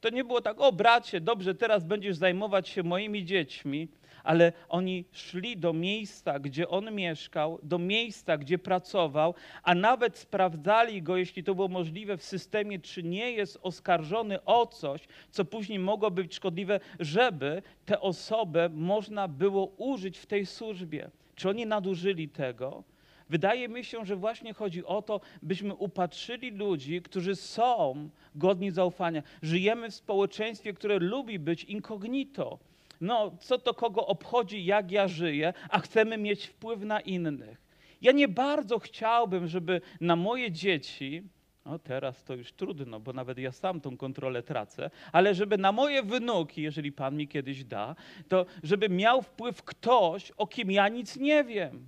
To 0.02 0.10
nie 0.10 0.24
było 0.24 0.42
tak, 0.42 0.62
o 0.62 0.72
bracie, 0.72 1.22
dobrze, 1.22 1.56
teraz 1.56 1.84
będziesz 1.84 2.16
zajmować 2.16 2.70
się 2.70 2.84
moimi 2.84 3.26
dziećmi, 3.26 3.88
ale 4.24 4.54
oni 4.70 5.06
szli 5.12 5.58
do 5.58 5.74
miejsca, 5.74 6.40
gdzie 6.40 6.70
on 6.70 6.96
mieszkał, 6.96 7.60
do 7.64 7.80
miejsca, 7.80 8.38
gdzie 8.38 8.58
pracował, 8.58 9.34
a 9.64 9.76
nawet 9.76 10.18
sprawdzali 10.18 11.02
go, 11.02 11.18
jeśli 11.18 11.44
to 11.44 11.56
było 11.56 11.68
możliwe 11.68 12.18
w 12.18 12.24
systemie, 12.24 12.80
czy 12.80 13.04
nie 13.04 13.32
jest 13.32 13.60
oskarżony 13.62 14.44
o 14.46 14.68
coś, 14.68 15.02
co 15.32 15.46
później 15.46 15.80
mogło 15.80 16.12
być 16.12 16.36
szkodliwe, 16.36 16.80
żeby 17.00 17.62
tę 17.86 18.02
osobę 18.02 18.70
można 18.74 19.28
było 19.28 19.66
użyć 19.66 20.18
w 20.18 20.26
tej 20.26 20.46
służbie. 20.46 21.10
Czy 21.36 21.50
oni 21.50 21.66
nadużyli 21.66 22.30
tego? 22.30 22.84
Wydaje 23.30 23.70
mi 23.70 23.84
się, 23.84 24.06
że 24.06 24.16
właśnie 24.16 24.54
chodzi 24.54 24.86
o 24.86 25.02
to, 25.02 25.22
byśmy 25.42 25.76
upatrzyli 25.76 26.52
ludzi, 26.52 27.02
którzy 27.02 27.36
są 27.36 28.10
godni 28.36 28.72
zaufania. 28.72 29.24
Żyjemy 29.42 29.90
w 29.90 29.96
społeczeństwie, 29.96 30.74
które 30.74 31.00
lubi 31.00 31.40
być 31.40 31.64
incognito. 31.64 32.60
No, 33.04 33.32
co 33.40 33.60
to 33.60 33.74
kogo 33.74 34.08
obchodzi, 34.08 34.66
jak 34.66 34.92
ja 34.92 35.08
żyję, 35.08 35.54
a 35.70 35.80
chcemy 35.80 36.18
mieć 36.18 36.46
wpływ 36.46 36.82
na 36.82 37.00
innych. 37.00 37.62
Ja 38.02 38.12
nie 38.12 38.28
bardzo 38.28 38.80
chciałbym, 38.80 39.48
żeby 39.48 39.82
na 40.02 40.16
moje 40.16 40.52
dzieci, 40.52 41.24
no 41.66 41.80
teraz 41.80 42.24
to 42.24 42.36
już 42.36 42.52
trudno, 42.52 43.00
bo 43.00 43.14
nawet 43.14 43.38
ja 43.38 43.52
sam 43.52 43.82
tą 43.82 43.98
kontrolę 43.98 44.44
tracę, 44.44 44.90
ale 45.12 45.36
żeby 45.36 45.58
na 45.58 45.72
moje 45.72 46.04
wnuki, 46.04 46.62
jeżeli 46.62 46.92
Pan 46.92 47.18
mi 47.18 47.28
kiedyś 47.28 47.64
da, 47.64 47.96
to 48.28 48.46
żeby 48.64 48.90
miał 48.90 49.22
wpływ 49.22 49.64
ktoś, 49.64 50.32
o 50.32 50.48
kim 50.48 50.72
ja 50.72 50.88
nic 50.88 51.18
nie 51.18 51.44
wiem. 51.44 51.88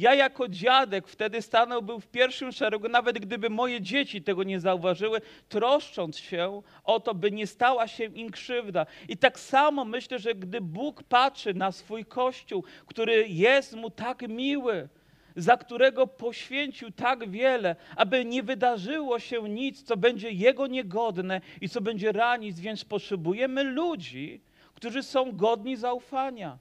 Ja 0.00 0.14
jako 0.14 0.48
dziadek 0.48 1.08
wtedy 1.08 1.42
stanąłbym 1.42 2.00
w 2.00 2.08
pierwszym 2.08 2.52
szeregu, 2.52 2.88
nawet 2.88 3.18
gdyby 3.18 3.50
moje 3.50 3.80
dzieci 3.80 4.22
tego 4.22 4.42
nie 4.42 4.60
zauważyły, 4.60 5.20
troszcząc 5.48 6.18
się 6.18 6.62
o 6.84 7.00
to, 7.00 7.14
by 7.14 7.30
nie 7.30 7.46
stała 7.46 7.88
się 7.88 8.04
im 8.04 8.30
krzywda. 8.30 8.86
I 9.08 9.16
tak 9.16 9.40
samo 9.40 9.84
myślę, 9.84 10.18
że 10.18 10.34
gdy 10.34 10.60
Bóg 10.60 11.02
patrzy 11.02 11.54
na 11.54 11.72
swój 11.72 12.04
Kościół, 12.04 12.64
który 12.86 13.28
jest 13.28 13.76
mu 13.76 13.90
tak 13.90 14.28
miły, 14.28 14.88
za 15.36 15.56
którego 15.56 16.06
poświęcił 16.06 16.90
tak 16.90 17.30
wiele, 17.30 17.76
aby 17.96 18.24
nie 18.24 18.42
wydarzyło 18.42 19.18
się 19.18 19.48
nic, 19.48 19.82
co 19.82 19.96
będzie 19.96 20.30
Jego 20.30 20.66
niegodne 20.66 21.40
i 21.60 21.68
co 21.68 21.80
będzie 21.80 22.12
ranić, 22.12 22.60
więc 22.60 22.84
potrzebujemy 22.84 23.64
ludzi, 23.64 24.40
którzy 24.74 25.02
są 25.02 25.32
godni 25.32 25.76
zaufania. 25.76 26.58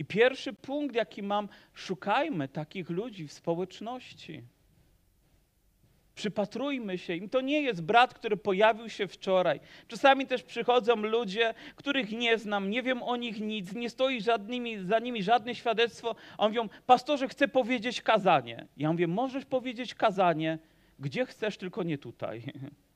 I 0.00 0.04
pierwszy 0.04 0.52
punkt, 0.52 0.94
jaki 0.94 1.22
mam, 1.22 1.48
szukajmy 1.74 2.48
takich 2.48 2.90
ludzi 2.90 3.28
w 3.28 3.32
społeczności. 3.32 4.42
Przypatrujmy 6.14 6.98
się 6.98 7.14
im. 7.14 7.28
To 7.28 7.40
nie 7.40 7.62
jest 7.62 7.82
brat, 7.82 8.14
który 8.14 8.36
pojawił 8.36 8.88
się 8.88 9.08
wczoraj. 9.08 9.60
Czasami 9.88 10.26
też 10.26 10.42
przychodzą 10.42 10.96
ludzie, 10.96 11.54
których 11.76 12.12
nie 12.12 12.38
znam, 12.38 12.70
nie 12.70 12.82
wiem 12.82 13.02
o 13.02 13.16
nich 13.16 13.40
nic, 13.40 13.72
nie 13.72 13.90
stoi 13.90 14.20
żadnymi, 14.20 14.78
za 14.78 14.98
nimi 14.98 15.22
żadne 15.22 15.54
świadectwo. 15.54 16.16
A 16.38 16.48
mówią, 16.48 16.68
pastorze, 16.86 17.28
chcę 17.28 17.48
powiedzieć 17.48 18.02
kazanie. 18.02 18.66
Ja 18.76 18.92
mówię, 18.92 19.06
możesz 19.06 19.44
powiedzieć 19.44 19.94
kazanie, 19.94 20.58
gdzie 20.98 21.26
chcesz, 21.26 21.56
tylko 21.56 21.82
nie 21.82 21.98
tutaj. 21.98 22.42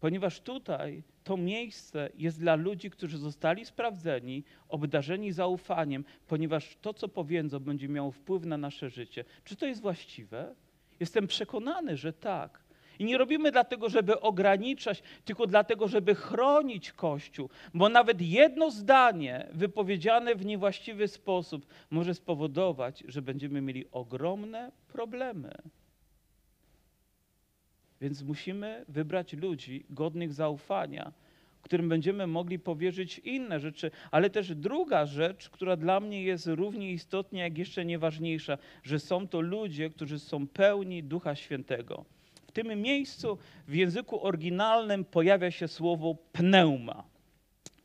Ponieważ 0.00 0.40
tutaj 0.40 1.02
to 1.24 1.36
miejsce 1.36 2.10
jest 2.14 2.40
dla 2.40 2.54
ludzi, 2.54 2.90
którzy 2.90 3.18
zostali 3.18 3.64
sprawdzeni, 3.64 4.44
obdarzeni 4.68 5.32
zaufaniem, 5.32 6.04
ponieważ 6.26 6.76
to, 6.80 6.94
co 6.94 7.08
powiedzą, 7.08 7.58
będzie 7.58 7.88
miało 7.88 8.10
wpływ 8.10 8.44
na 8.44 8.56
nasze 8.56 8.90
życie. 8.90 9.24
Czy 9.44 9.56
to 9.56 9.66
jest 9.66 9.80
właściwe? 9.80 10.54
Jestem 11.00 11.26
przekonany, 11.26 11.96
że 11.96 12.12
tak. 12.12 12.60
I 12.98 13.04
nie 13.04 13.18
robimy 13.18 13.52
dlatego, 13.52 13.88
żeby 13.88 14.20
ograniczać, 14.20 15.02
tylko 15.24 15.46
dlatego, 15.46 15.88
żeby 15.88 16.14
chronić 16.14 16.92
Kościół, 16.92 17.50
bo 17.74 17.88
nawet 17.88 18.20
jedno 18.20 18.70
zdanie 18.70 19.46
wypowiedziane 19.52 20.34
w 20.34 20.46
niewłaściwy 20.46 21.08
sposób 21.08 21.66
może 21.90 22.14
spowodować, 22.14 23.04
że 23.08 23.22
będziemy 23.22 23.60
mieli 23.60 23.84
ogromne 23.92 24.72
problemy. 24.88 25.52
Więc 28.00 28.22
musimy 28.22 28.84
wybrać 28.88 29.32
ludzi 29.32 29.84
godnych 29.90 30.32
zaufania, 30.32 31.12
którym 31.62 31.88
będziemy 31.88 32.26
mogli 32.26 32.58
powierzyć 32.58 33.18
inne 33.18 33.60
rzeczy. 33.60 33.90
Ale 34.10 34.30
też 34.30 34.54
druga 34.54 35.06
rzecz, 35.06 35.50
która 35.50 35.76
dla 35.76 36.00
mnie 36.00 36.22
jest 36.22 36.46
równie 36.46 36.92
istotna, 36.92 37.38
jak 37.38 37.58
jeszcze 37.58 37.84
nieważniejsza, 37.84 38.58
że 38.82 38.98
są 38.98 39.28
to 39.28 39.40
ludzie, 39.40 39.90
którzy 39.90 40.18
są 40.18 40.46
pełni 40.46 41.02
Ducha 41.02 41.34
Świętego. 41.34 42.04
W 42.46 42.52
tym 42.52 42.82
miejscu 42.82 43.38
w 43.68 43.74
języku 43.74 44.26
oryginalnym 44.26 45.04
pojawia 45.04 45.50
się 45.50 45.68
słowo 45.68 46.16
pneuma. 46.32 47.04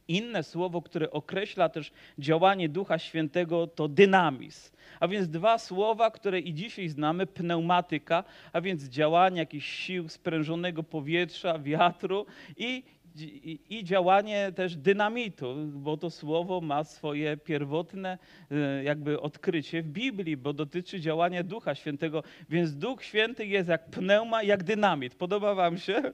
Inne 0.07 0.43
słowo, 0.43 0.81
które 0.81 1.11
określa 1.11 1.69
też 1.69 1.91
działanie 2.19 2.69
Ducha 2.69 2.99
Świętego, 2.99 3.67
to 3.67 3.87
dynamizm. 3.87 4.75
A 4.99 5.07
więc 5.07 5.29
dwa 5.29 5.57
słowa, 5.57 6.11
które 6.11 6.39
i 6.39 6.53
dzisiaj 6.53 6.89
znamy, 6.89 7.25
pneumatyka, 7.25 8.23
a 8.53 8.61
więc 8.61 8.83
działanie 8.83 9.37
jakichś 9.37 9.69
sił 9.69 10.09
sprężonego 10.09 10.83
powietrza, 10.83 11.59
wiatru 11.59 12.25
i, 12.57 12.83
i, 13.15 13.59
i, 13.69 13.83
działanie 13.83 14.51
też 14.55 14.75
dynamitu, 14.75 15.55
bo 15.73 15.97
to 15.97 16.09
słowo 16.09 16.61
ma 16.61 16.83
swoje 16.83 17.37
pierwotne 17.37 18.17
e, 18.51 18.83
jakby 18.83 19.21
odkrycie 19.21 19.81
w 19.81 19.87
Biblii, 19.87 20.37
bo 20.37 20.53
dotyczy 20.53 20.99
działania 20.99 21.43
Ducha 21.43 21.75
Świętego. 21.75 22.23
Więc 22.49 22.75
Duch 22.75 23.03
Święty 23.03 23.45
jest 23.45 23.69
jak 23.69 23.89
pneuma, 23.89 24.43
jak 24.43 24.63
dynamit. 24.63 25.15
Podoba 25.15 25.55
wam 25.55 25.77
się? 25.77 26.13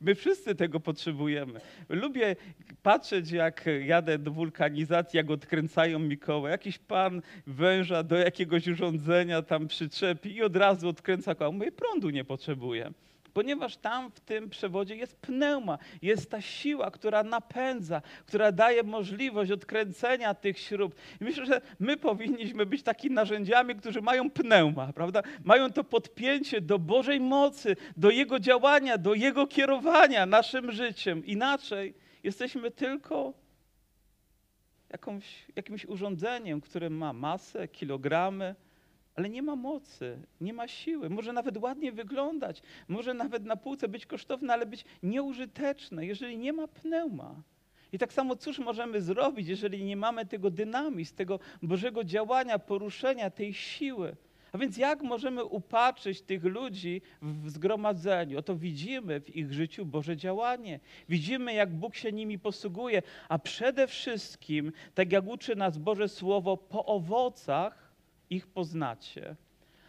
My 0.00 0.14
wszyscy 0.14 0.54
tego 0.54 0.80
potrzebujemy. 0.80 1.60
Lubię 1.88 2.36
patrzeć, 2.84 3.30
jak 3.30 3.64
jadę 3.84 4.18
do 4.18 4.30
wulkanizacji, 4.30 5.16
jak 5.16 5.30
odkręcają 5.30 5.98
mi 5.98 6.18
koło. 6.18 6.48
Jakiś 6.48 6.78
pan 6.78 7.22
węża 7.46 8.02
do 8.02 8.16
jakiegoś 8.16 8.68
urządzenia 8.68 9.42
tam 9.42 9.68
przyczepi 9.68 10.34
i 10.34 10.42
od 10.42 10.56
razu 10.56 10.88
odkręca 10.88 11.34
koło. 11.34 11.52
Mówię, 11.52 11.72
prądu 11.72 12.10
nie 12.10 12.24
potrzebuję 12.24 12.92
ponieważ 13.34 13.76
tam 13.76 14.10
w 14.10 14.20
tym 14.20 14.50
przewodzie 14.50 14.96
jest 14.96 15.16
pneuma, 15.16 15.78
jest 16.02 16.30
ta 16.30 16.40
siła, 16.40 16.90
która 16.90 17.22
napędza, 17.22 18.02
która 18.26 18.52
daje 18.52 18.82
możliwość 18.82 19.50
odkręcenia 19.50 20.34
tych 20.34 20.58
śrub. 20.58 20.94
I 21.20 21.24
myślę, 21.24 21.46
że 21.46 21.60
my 21.80 21.96
powinniśmy 21.96 22.66
być 22.66 22.82
takimi 22.82 23.14
narzędziami, 23.14 23.74
którzy 23.74 24.02
mają 24.02 24.30
pneuma, 24.30 24.92
prawda? 24.92 25.22
Mają 25.44 25.72
to 25.72 25.84
podpięcie 25.84 26.60
do 26.60 26.78
Bożej 26.78 27.20
mocy, 27.20 27.76
do 27.96 28.10
Jego 28.10 28.40
działania, 28.40 28.98
do 28.98 29.14
Jego 29.14 29.46
kierowania 29.46 30.26
naszym 30.26 30.72
życiem. 30.72 31.26
Inaczej 31.26 31.94
jesteśmy 32.24 32.70
tylko 32.70 33.32
jakąś, 34.90 35.46
jakimś 35.56 35.84
urządzeniem, 35.84 36.60
które 36.60 36.90
ma 36.90 37.12
masę, 37.12 37.68
kilogramy, 37.68 38.54
ale 39.14 39.28
nie 39.28 39.42
ma 39.42 39.56
mocy, 39.56 40.18
nie 40.40 40.52
ma 40.52 40.68
siły. 40.68 41.10
Może 41.10 41.32
nawet 41.32 41.56
ładnie 41.56 41.92
wyglądać, 41.92 42.62
może 42.88 43.14
nawet 43.14 43.44
na 43.44 43.56
półce 43.56 43.88
być 43.88 44.06
kosztowne, 44.06 44.52
ale 44.52 44.66
być 44.66 44.84
nieużyteczne, 45.02 46.06
jeżeli 46.06 46.38
nie 46.38 46.52
ma 46.52 46.68
pneuma. 46.68 47.42
I 47.92 47.98
tak 47.98 48.12
samo 48.12 48.36
cóż 48.36 48.58
możemy 48.58 49.00
zrobić, 49.00 49.48
jeżeli 49.48 49.84
nie 49.84 49.96
mamy 49.96 50.26
tego 50.26 50.50
dynamizmu, 50.50 51.16
tego 51.16 51.38
Bożego 51.62 52.04
działania, 52.04 52.58
poruszenia, 52.58 53.30
tej 53.30 53.54
siły? 53.54 54.16
A 54.54 54.58
więc 54.58 54.76
jak 54.76 55.02
możemy 55.02 55.44
upatrzyć 55.44 56.22
tych 56.22 56.44
ludzi 56.44 57.02
w 57.22 57.50
zgromadzeniu? 57.50 58.38
Oto 58.38 58.56
widzimy 58.56 59.20
w 59.20 59.36
ich 59.36 59.52
życiu 59.52 59.86
Boże 59.86 60.16
działanie. 60.16 60.80
Widzimy, 61.08 61.54
jak 61.54 61.74
Bóg 61.74 61.94
się 61.94 62.12
nimi 62.12 62.38
posługuje, 62.38 63.02
a 63.28 63.38
przede 63.38 63.86
wszystkim, 63.86 64.72
tak 64.94 65.12
jak 65.12 65.26
uczy 65.26 65.56
nas 65.56 65.78
Boże 65.78 66.08
Słowo, 66.08 66.56
po 66.56 66.86
owocach 66.86 67.92
ich 68.30 68.46
poznacie. 68.46 69.36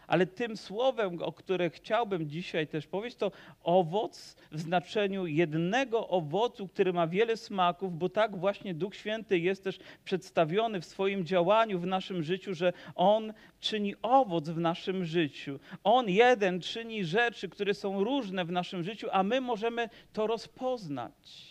Ale 0.06 0.26
tym 0.26 0.56
słowem, 0.56 1.22
o 1.22 1.32
którym 1.32 1.70
chciałbym 1.70 2.28
dzisiaj 2.28 2.66
też 2.66 2.86
powiedzieć, 2.86 3.18
to 3.18 3.32
owoc 3.62 4.36
w 4.52 4.60
znaczeniu 4.60 5.26
jednego 5.26 6.08
owocu, 6.08 6.68
który 6.68 6.92
ma 6.92 7.06
wiele 7.06 7.36
smaków, 7.36 7.98
bo 7.98 8.08
tak 8.08 8.36
właśnie 8.36 8.74
Duch 8.74 8.96
Święty 8.96 9.38
jest 9.38 9.64
też 9.64 9.78
przedstawiony 10.04 10.80
w 10.80 10.84
swoim 10.84 11.26
działaniu 11.26 11.78
w 11.78 11.86
naszym 11.86 12.22
życiu, 12.22 12.54
że 12.54 12.72
On 12.94 13.32
czyni 13.60 13.94
owoc 14.02 14.48
w 14.48 14.58
naszym 14.58 15.04
życiu. 15.04 15.58
On 15.84 16.08
jeden 16.08 16.60
czyni 16.60 17.04
rzeczy, 17.04 17.48
które 17.48 17.74
są 17.74 18.04
różne 18.04 18.44
w 18.44 18.52
naszym 18.52 18.82
życiu, 18.82 19.08
a 19.12 19.22
my 19.22 19.40
możemy 19.40 19.88
to 20.12 20.26
rozpoznać. 20.26 21.46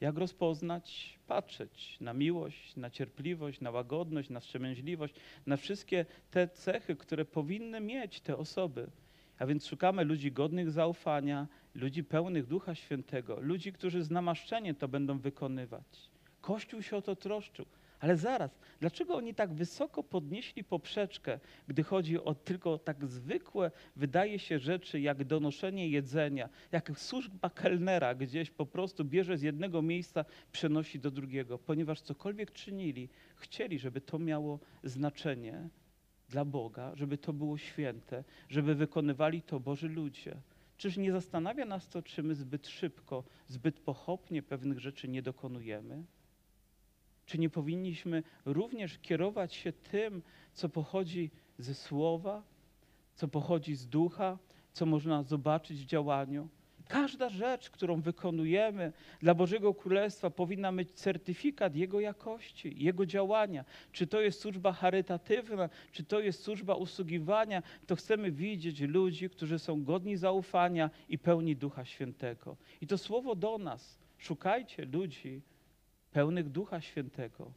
Jak 0.00 0.18
rozpoznać? 0.18 1.19
Patrzeć 1.30 1.96
na 2.00 2.14
miłość, 2.14 2.76
na 2.76 2.90
cierpliwość, 2.90 3.60
na 3.60 3.70
łagodność, 3.70 4.30
na 4.30 4.40
wstrzemięźliwość, 4.40 5.14
na 5.46 5.56
wszystkie 5.56 6.06
te 6.30 6.48
cechy, 6.48 6.96
które 6.96 7.24
powinny 7.24 7.80
mieć 7.80 8.20
te 8.20 8.36
osoby. 8.36 8.90
A 9.38 9.46
więc 9.46 9.66
szukamy 9.66 10.04
ludzi 10.04 10.32
godnych 10.32 10.70
zaufania, 10.70 11.46
ludzi 11.74 12.04
pełnych 12.04 12.46
Ducha 12.46 12.74
Świętego, 12.74 13.40
ludzi, 13.40 13.72
którzy 13.72 14.02
z 14.02 14.10
namaszczeniem 14.10 14.74
to 14.74 14.88
będą 14.88 15.18
wykonywać. 15.18 16.10
Kościół 16.40 16.82
się 16.82 16.96
o 16.96 17.02
to 17.02 17.16
troszczył. 17.16 17.66
Ale 18.00 18.16
zaraz, 18.16 18.60
dlaczego 18.80 19.14
oni 19.14 19.34
tak 19.34 19.54
wysoko 19.54 20.02
podnieśli 20.02 20.64
poprzeczkę, 20.64 21.40
gdy 21.68 21.82
chodzi 21.82 22.18
o 22.18 22.34
tylko 22.34 22.78
tak 22.78 23.06
zwykłe, 23.06 23.70
wydaje 23.96 24.38
się, 24.38 24.58
rzeczy 24.58 25.00
jak 25.00 25.24
donoszenie 25.24 25.88
jedzenia, 25.88 26.48
jak 26.72 27.00
służba 27.00 27.50
kelnera 27.50 28.14
gdzieś 28.14 28.50
po 28.50 28.66
prostu 28.66 29.04
bierze 29.04 29.38
z 29.38 29.42
jednego 29.42 29.82
miejsca, 29.82 30.24
przenosi 30.52 31.00
do 31.00 31.10
drugiego, 31.10 31.58
ponieważ 31.58 32.00
cokolwiek 32.00 32.52
czynili, 32.52 33.08
chcieli, 33.36 33.78
żeby 33.78 34.00
to 34.00 34.18
miało 34.18 34.58
znaczenie 34.84 35.68
dla 36.28 36.44
Boga, 36.44 36.92
żeby 36.94 37.18
to 37.18 37.32
było 37.32 37.58
święte, 37.58 38.24
żeby 38.48 38.74
wykonywali 38.74 39.42
to 39.42 39.60
Boży 39.60 39.88
ludzie. 39.88 40.36
Czyż 40.76 40.96
nie 40.96 41.12
zastanawia 41.12 41.64
nas 41.64 41.88
to, 41.88 42.02
czy 42.02 42.22
my 42.22 42.34
zbyt 42.34 42.68
szybko, 42.68 43.24
zbyt 43.46 43.80
pochopnie 43.80 44.42
pewnych 44.42 44.78
rzeczy 44.78 45.08
nie 45.08 45.22
dokonujemy? 45.22 46.04
Czy 47.30 47.38
nie 47.38 47.50
powinniśmy 47.50 48.22
również 48.44 48.98
kierować 48.98 49.54
się 49.54 49.72
tym, 49.72 50.22
co 50.52 50.68
pochodzi 50.68 51.30
ze 51.58 51.74
słowa, 51.74 52.42
co 53.14 53.28
pochodzi 53.28 53.74
z 53.74 53.86
ducha, 53.86 54.38
co 54.72 54.86
można 54.86 55.22
zobaczyć 55.22 55.82
w 55.82 55.86
działaniu? 55.86 56.48
Każda 56.88 57.28
rzecz, 57.28 57.70
którą 57.70 58.00
wykonujemy 58.00 58.92
dla 59.20 59.34
Bożego 59.34 59.74
Królestwa, 59.74 60.30
powinna 60.30 60.72
mieć 60.72 60.90
certyfikat 60.90 61.76
Jego 61.76 62.00
jakości, 62.00 62.84
Jego 62.84 63.06
działania. 63.06 63.64
Czy 63.92 64.06
to 64.06 64.20
jest 64.20 64.40
służba 64.40 64.72
charytatywna, 64.72 65.68
czy 65.92 66.04
to 66.04 66.20
jest 66.20 66.42
służba 66.42 66.74
usługiwania, 66.74 67.62
to 67.86 67.96
chcemy 67.96 68.32
widzieć 68.32 68.80
ludzi, 68.80 69.30
którzy 69.30 69.58
są 69.58 69.84
godni 69.84 70.16
zaufania 70.16 70.90
i 71.08 71.18
pełni 71.18 71.56
Ducha 71.56 71.84
Świętego. 71.84 72.56
I 72.80 72.86
to 72.86 72.98
słowo 72.98 73.34
do 73.34 73.58
nas. 73.58 73.98
Szukajcie 74.18 74.84
ludzi 74.84 75.42
pełnych 76.12 76.48
Ducha 76.48 76.80
Świętego, 76.80 77.52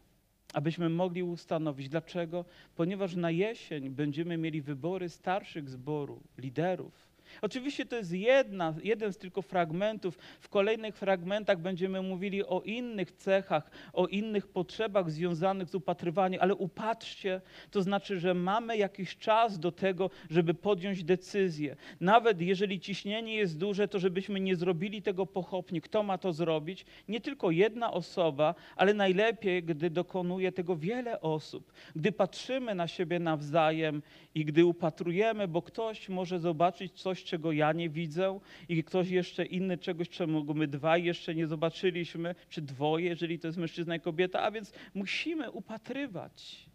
abyśmy 0.54 0.90
mogli 0.90 1.24
ustanowić. 1.24 1.90
Dlaczego? 1.90 2.46
Ponieważ 2.76 3.16
na 3.16 3.32
jesień 3.32 3.90
będziemy 3.90 4.38
mieli 4.38 4.62
wybory 4.62 5.10
starszych 5.10 5.70
zboru, 5.70 6.22
liderów. 6.38 7.13
Oczywiście 7.42 7.86
to 7.86 7.96
jest 7.96 8.12
jedna, 8.12 8.74
jeden 8.84 9.14
z 9.14 9.18
tylko 9.18 9.42
fragmentów. 9.42 10.18
W 10.40 10.50
kolejnych 10.50 10.96
fragmentach 10.96 11.60
będziemy 11.60 12.02
mówili 12.02 12.46
o 12.46 12.62
innych 12.62 13.12
cechach, 13.12 13.72
o 13.94 14.08
innych 14.08 14.48
potrzebach 14.48 15.12
związanych 15.12 15.70
z 15.70 15.76
upatrywaniem, 15.76 16.42
ale 16.42 16.56
upatrzcie, 16.56 17.42
to 17.72 17.82
znaczy, 17.82 18.20
że 18.20 18.34
mamy 18.34 18.78
jakiś 18.78 19.18
czas 19.18 19.60
do 19.60 19.72
tego, 19.72 20.10
żeby 20.30 20.54
podjąć 20.54 21.04
decyzję. 21.04 21.76
Nawet 22.00 22.42
jeżeli 22.42 22.80
ciśnienie 22.80 23.36
jest 23.36 23.58
duże, 23.58 23.88
to 23.88 24.00
żebyśmy 24.00 24.40
nie 24.40 24.56
zrobili 24.56 25.02
tego 25.02 25.26
pochopnie. 25.26 25.82
Kto 25.82 26.04
ma 26.04 26.18
to 26.18 26.34
zrobić? 26.34 26.86
Nie 27.08 27.22
tylko 27.22 27.52
jedna 27.52 27.94
osoba, 27.94 28.56
ale 28.76 28.94
najlepiej, 28.94 29.64
gdy 29.64 29.90
dokonuje 29.90 30.52
tego 30.52 30.76
wiele 30.76 31.22
osób. 31.22 31.74
Gdy 31.96 32.12
patrzymy 32.12 32.76
na 32.76 32.88
siebie 32.88 33.20
nawzajem 33.20 34.02
i 34.36 34.46
gdy 34.46 34.66
upatrujemy, 34.66 35.48
bo 35.48 35.62
ktoś 35.62 36.10
może 36.10 36.40
zobaczyć 36.40 37.02
coś, 37.02 37.23
czego 37.24 37.52
ja 37.52 37.74
nie 37.74 37.90
widzę 37.90 38.40
i 38.70 38.84
ktoś 38.84 39.10
jeszcze 39.10 39.46
inny 39.46 39.78
czegoś, 39.78 40.10
czego 40.10 40.54
my 40.54 40.68
dwaj 40.68 41.04
jeszcze 41.04 41.36
nie 41.36 41.48
zobaczyliśmy, 41.48 42.36
czy 42.50 42.62
dwoje, 42.62 43.06
jeżeli 43.06 43.40
to 43.40 43.48
jest 43.48 43.58
mężczyzna 43.58 43.96
i 43.96 44.00
kobieta, 44.00 44.42
a 44.42 44.52
więc 44.52 44.74
musimy 44.94 45.52
upatrywać. 45.52 46.66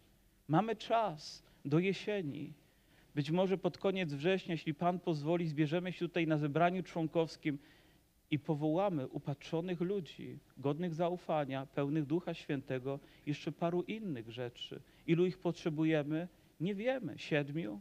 Mamy 0.49 0.77
czas 0.77 1.43
do 1.65 1.79
jesieni. 1.79 2.53
Być 3.15 3.31
może 3.31 3.59
pod 3.59 3.79
koniec 3.79 4.15
września, 4.15 4.53
jeśli 4.53 4.75
Pan 4.75 5.01
pozwoli, 5.01 5.47
zbierzemy 5.47 5.93
się 5.93 5.99
tutaj 5.99 6.27
na 6.27 6.39
zebraniu 6.39 6.83
członkowskim 6.83 7.59
i 8.31 8.39
powołamy 8.39 9.09
upatrzonych 9.09 9.81
ludzi, 9.81 10.39
godnych 10.57 10.95
zaufania, 10.95 11.67
pełnych 11.67 12.07
Ducha 12.07 12.35
Świętego, 12.35 13.01
jeszcze 13.27 13.53
paru 13.53 13.83
innych 13.83 14.31
rzeczy. 14.31 14.81
Ilu 15.07 15.27
ich 15.27 15.39
potrzebujemy? 15.39 16.29
Nie 16.61 16.75
wiemy. 16.75 17.19
Siedmiu? 17.19 17.81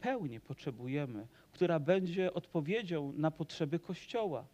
Pełnię 0.00 0.40
potrzebujemy, 0.40 1.26
która 1.52 1.80
będzie 1.80 2.34
odpowiedzią 2.34 3.12
na 3.12 3.30
potrzeby 3.30 3.78
Kościoła. 3.78 4.46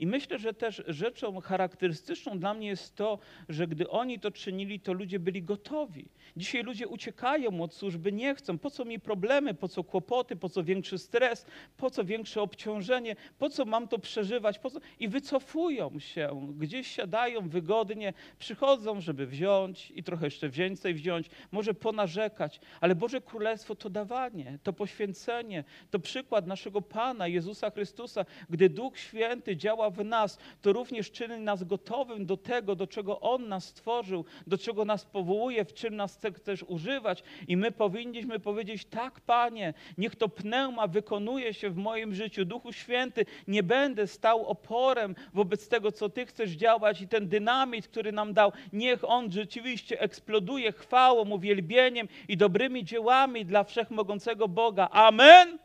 I 0.00 0.06
myślę, 0.06 0.38
że 0.38 0.54
też 0.54 0.82
rzeczą 0.86 1.40
charakterystyczną 1.40 2.38
dla 2.38 2.54
mnie 2.54 2.68
jest 2.68 2.96
to, 2.96 3.18
że 3.48 3.66
gdy 3.66 3.90
oni 3.90 4.20
to 4.20 4.30
czynili, 4.30 4.80
to 4.80 4.92
ludzie 4.92 5.18
byli 5.18 5.42
gotowi. 5.42 6.08
Dzisiaj 6.36 6.62
ludzie 6.62 6.88
uciekają 6.88 7.62
od 7.62 7.74
służby, 7.74 8.12
nie 8.12 8.34
chcą. 8.34 8.58
Po 8.58 8.70
co 8.70 8.84
mi 8.84 9.00
problemy, 9.00 9.54
po 9.54 9.68
co 9.68 9.84
kłopoty, 9.84 10.36
po 10.36 10.48
co 10.48 10.64
większy 10.64 10.98
stres, 10.98 11.46
po 11.76 11.90
co 11.90 12.04
większe 12.04 12.42
obciążenie, 12.42 13.16
po 13.38 13.50
co 13.50 13.64
mam 13.64 13.88
to 13.88 13.98
przeżywać, 13.98 14.58
po 14.58 14.70
co? 14.70 14.80
I 15.00 15.08
wycofują 15.08 15.98
się, 15.98 16.50
gdzieś 16.58 16.86
siadają 16.86 17.48
wygodnie, 17.48 18.12
przychodzą, 18.38 19.00
żeby 19.00 19.26
wziąć 19.26 19.90
i 19.90 20.02
trochę 20.02 20.26
jeszcze 20.26 20.48
więcej 20.48 20.94
wziąć, 20.94 21.30
może 21.52 21.74
ponarzekać, 21.74 22.60
ale 22.80 22.94
Boże 22.94 23.20
Królestwo 23.20 23.74
to 23.74 23.90
dawanie, 23.90 24.58
to 24.62 24.72
poświęcenie, 24.72 25.64
to 25.90 25.98
przykład 25.98 26.46
naszego 26.46 26.82
Pana 26.82 27.28
Jezusa 27.28 27.70
Chrystusa, 27.70 28.24
gdy 28.50 28.68
Duch 28.68 28.98
Święty 28.98 29.56
działa 29.56 29.89
w 29.90 30.04
nas, 30.04 30.38
to 30.62 30.72
również 30.72 31.10
czyni 31.10 31.38
nas 31.38 31.64
gotowym 31.64 32.26
do 32.26 32.36
tego, 32.36 32.76
do 32.76 32.86
czego 32.86 33.20
On 33.20 33.48
nas 33.48 33.64
stworzył, 33.64 34.24
do 34.46 34.58
czego 34.58 34.84
nas 34.84 35.04
powołuje, 35.04 35.64
w 35.64 35.74
czym 35.74 35.96
nas 35.96 36.16
chce 36.16 36.32
też 36.32 36.62
używać. 36.62 37.22
I 37.48 37.56
my 37.56 37.72
powinniśmy 37.72 38.40
powiedzieć: 38.40 38.84
Tak, 38.84 39.20
Panie, 39.20 39.74
niech 39.98 40.16
to 40.16 40.28
pneuma 40.28 40.86
wykonuje 40.86 41.54
się 41.54 41.70
w 41.70 41.76
moim 41.76 42.14
życiu. 42.14 42.44
Duchu 42.44 42.72
Święty, 42.72 43.26
nie 43.48 43.62
będę 43.62 44.06
stał 44.06 44.46
oporem 44.46 45.14
wobec 45.34 45.68
tego, 45.68 45.92
co 45.92 46.08
Ty 46.08 46.26
chcesz 46.26 46.50
działać, 46.50 47.00
i 47.00 47.08
ten 47.08 47.28
dynamit, 47.28 47.88
który 47.88 48.12
nam 48.12 48.34
dał, 48.34 48.52
niech 48.72 49.04
on 49.04 49.32
rzeczywiście 49.32 50.00
eksploduje 50.00 50.72
chwałą, 50.72 51.30
uwielbieniem 51.30 52.08
i 52.28 52.36
dobrymi 52.36 52.84
dziełami 52.84 53.44
dla 53.46 53.64
wszechmogącego 53.64 54.48
Boga. 54.48 54.88
Amen. 54.92 55.58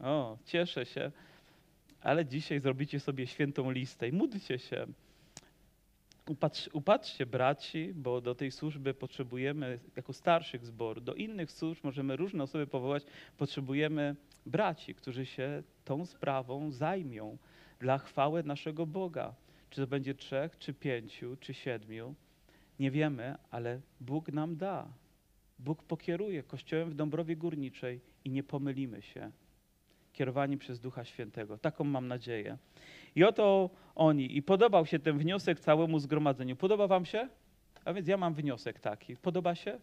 O, 0.00 0.36
cieszę 0.44 0.86
się 0.86 1.10
ale 2.00 2.26
dzisiaj 2.26 2.60
zrobicie 2.60 3.00
sobie 3.00 3.26
świętą 3.26 3.70
listę 3.70 4.08
i 4.08 4.12
módlcie 4.12 4.58
się. 4.58 4.86
Upatrz, 6.28 6.68
upatrzcie 6.72 7.26
braci, 7.26 7.92
bo 7.94 8.20
do 8.20 8.34
tej 8.34 8.50
służby 8.50 8.94
potrzebujemy, 8.94 9.78
jako 9.96 10.12
starszych 10.12 10.66
zboru, 10.66 11.00
do 11.00 11.14
innych 11.14 11.50
służb 11.50 11.84
możemy 11.84 12.16
różne 12.16 12.42
osoby 12.42 12.66
powołać, 12.66 13.02
potrzebujemy 13.36 14.16
braci, 14.46 14.94
którzy 14.94 15.26
się 15.26 15.62
tą 15.84 16.06
sprawą 16.06 16.70
zajmią 16.70 17.38
dla 17.80 17.98
chwały 17.98 18.42
naszego 18.42 18.86
Boga. 18.86 19.34
Czy 19.70 19.80
to 19.80 19.86
będzie 19.86 20.14
trzech, 20.14 20.58
czy 20.58 20.74
pięciu, 20.74 21.36
czy 21.40 21.54
siedmiu, 21.54 22.14
nie 22.80 22.90
wiemy, 22.90 23.36
ale 23.50 23.80
Bóg 24.00 24.32
nam 24.32 24.56
da. 24.56 24.88
Bóg 25.58 25.82
pokieruje 25.82 26.42
Kościołem 26.42 26.90
w 26.90 26.94
Dąbrowie 26.94 27.36
Górniczej 27.36 28.00
i 28.24 28.30
nie 28.30 28.42
pomylimy 28.42 29.02
się 29.02 29.30
kierowani 30.18 30.58
przez 30.58 30.80
Ducha 30.80 31.04
Świętego. 31.04 31.58
Taką 31.58 31.84
mam 31.84 32.08
nadzieję. 32.08 32.58
I 33.16 33.24
oto 33.24 33.70
oni. 33.94 34.36
I 34.36 34.42
podobał 34.42 34.86
się 34.86 34.98
ten 34.98 35.18
wniosek 35.18 35.60
całemu 35.60 35.98
zgromadzeniu. 35.98 36.56
Podoba 36.56 36.86
wam 36.86 37.04
się? 37.04 37.28
A 37.84 37.92
więc 37.92 38.08
ja 38.08 38.16
mam 38.16 38.34
wniosek 38.34 38.80
taki. 38.80 39.16
Podoba 39.16 39.54
się? 39.54 39.78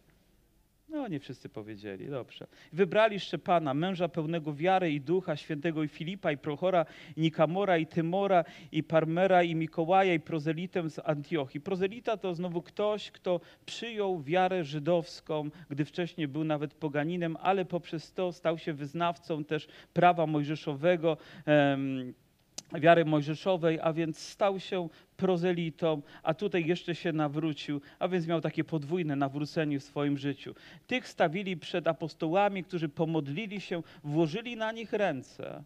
No, 0.88 1.08
nie 1.08 1.20
wszyscy 1.20 1.48
powiedzieli, 1.48 2.08
dobrze. 2.08 2.46
Wybrali 2.72 3.20
Szczepana, 3.20 3.74
męża 3.74 4.08
pełnego 4.08 4.54
wiary 4.54 4.92
i 4.92 5.00
ducha, 5.00 5.36
świętego 5.36 5.82
i 5.82 5.88
Filipa, 5.88 6.32
i 6.32 6.38
Prochora, 6.38 6.86
i 7.16 7.20
Nikamora, 7.20 7.78
i 7.78 7.86
Tymora, 7.86 8.44
i 8.72 8.82
Parmera, 8.82 9.42
i 9.42 9.54
Mikołaja, 9.54 10.14
i 10.14 10.20
prozelitę 10.20 10.90
z 10.90 10.98
Antiochii. 11.04 11.60
Prozelita 11.60 12.16
to 12.16 12.34
znowu 12.34 12.62
ktoś, 12.62 13.10
kto 13.10 13.40
przyjął 13.66 14.22
wiarę 14.22 14.64
żydowską, 14.64 15.50
gdy 15.70 15.84
wcześniej 15.84 16.28
był 16.28 16.44
nawet 16.44 16.74
poganinem, 16.74 17.36
ale 17.40 17.64
poprzez 17.64 18.12
to 18.12 18.32
stał 18.32 18.58
się 18.58 18.72
wyznawcą 18.72 19.44
też 19.44 19.68
prawa 19.92 20.26
mojżeszowego. 20.26 21.16
Um, 21.46 22.14
wiary 22.72 23.04
mojżeszowej, 23.04 23.78
a 23.82 23.92
więc 23.92 24.18
stał 24.18 24.60
się 24.60 24.88
prozelitą, 25.16 26.02
a 26.22 26.34
tutaj 26.34 26.66
jeszcze 26.66 26.94
się 26.94 27.12
nawrócił, 27.12 27.80
a 27.98 28.08
więc 28.08 28.26
miał 28.26 28.40
takie 28.40 28.64
podwójne 28.64 29.16
nawrócenie 29.16 29.80
w 29.80 29.84
swoim 29.84 30.18
życiu. 30.18 30.54
Tych 30.86 31.08
stawili 31.08 31.56
przed 31.56 31.88
apostołami, 31.88 32.64
którzy 32.64 32.88
pomodlili 32.88 33.60
się, 33.60 33.82
włożyli 34.04 34.56
na 34.56 34.72
nich 34.72 34.92
ręce. 34.92 35.64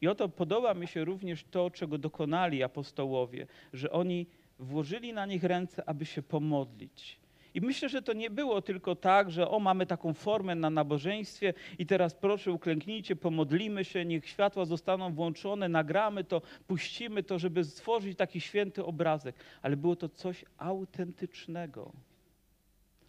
I 0.00 0.08
oto 0.08 0.28
podoba 0.28 0.74
mi 0.74 0.86
się 0.86 1.04
również 1.04 1.44
to, 1.44 1.70
czego 1.70 1.98
dokonali 1.98 2.62
apostołowie, 2.62 3.46
że 3.72 3.90
oni 3.90 4.26
włożyli 4.58 5.12
na 5.12 5.26
nich 5.26 5.44
ręce, 5.44 5.88
aby 5.88 6.06
się 6.06 6.22
pomodlić. 6.22 7.19
I 7.54 7.60
myślę, 7.60 7.88
że 7.88 8.02
to 8.02 8.12
nie 8.12 8.30
było 8.30 8.62
tylko 8.62 8.96
tak, 8.96 9.30
że 9.30 9.48
o, 9.48 9.60
mamy 9.60 9.86
taką 9.86 10.14
formę 10.14 10.54
na 10.54 10.70
nabożeństwie 10.70 11.54
i 11.78 11.86
teraz 11.86 12.14
proszę 12.14 12.52
uklęknijcie, 12.52 13.16
pomodlimy 13.16 13.84
się, 13.84 14.04
niech 14.04 14.28
światła 14.28 14.64
zostaną 14.64 15.12
włączone, 15.12 15.68
nagramy 15.68 16.24
to, 16.24 16.42
puścimy 16.66 17.22
to, 17.22 17.38
żeby 17.38 17.64
stworzyć 17.64 18.18
taki 18.18 18.40
święty 18.40 18.84
obrazek. 18.84 19.36
Ale 19.62 19.76
było 19.76 19.96
to 19.96 20.08
coś 20.08 20.44
autentycznego. 20.58 21.92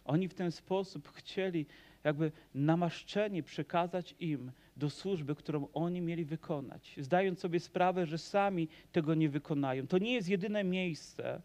Oni 0.04 0.28
w 0.28 0.34
ten 0.34 0.52
sposób 0.52 1.08
chcieli 1.08 1.66
jakby 2.04 2.32
namaszczenie 2.54 3.42
przekazać 3.42 4.14
im 4.20 4.52
do 4.76 4.90
służby, 4.90 5.34
którą 5.34 5.68
oni 5.74 6.00
mieli 6.00 6.24
wykonać, 6.24 6.94
zdając 6.98 7.40
sobie 7.40 7.60
sprawę, 7.60 8.06
że 8.06 8.18
sami 8.18 8.68
tego 8.92 9.14
nie 9.14 9.28
wykonają. 9.28 9.86
To 9.86 9.98
nie 9.98 10.12
jest 10.12 10.28
jedyne 10.28 10.64
miejsce, 10.64 11.42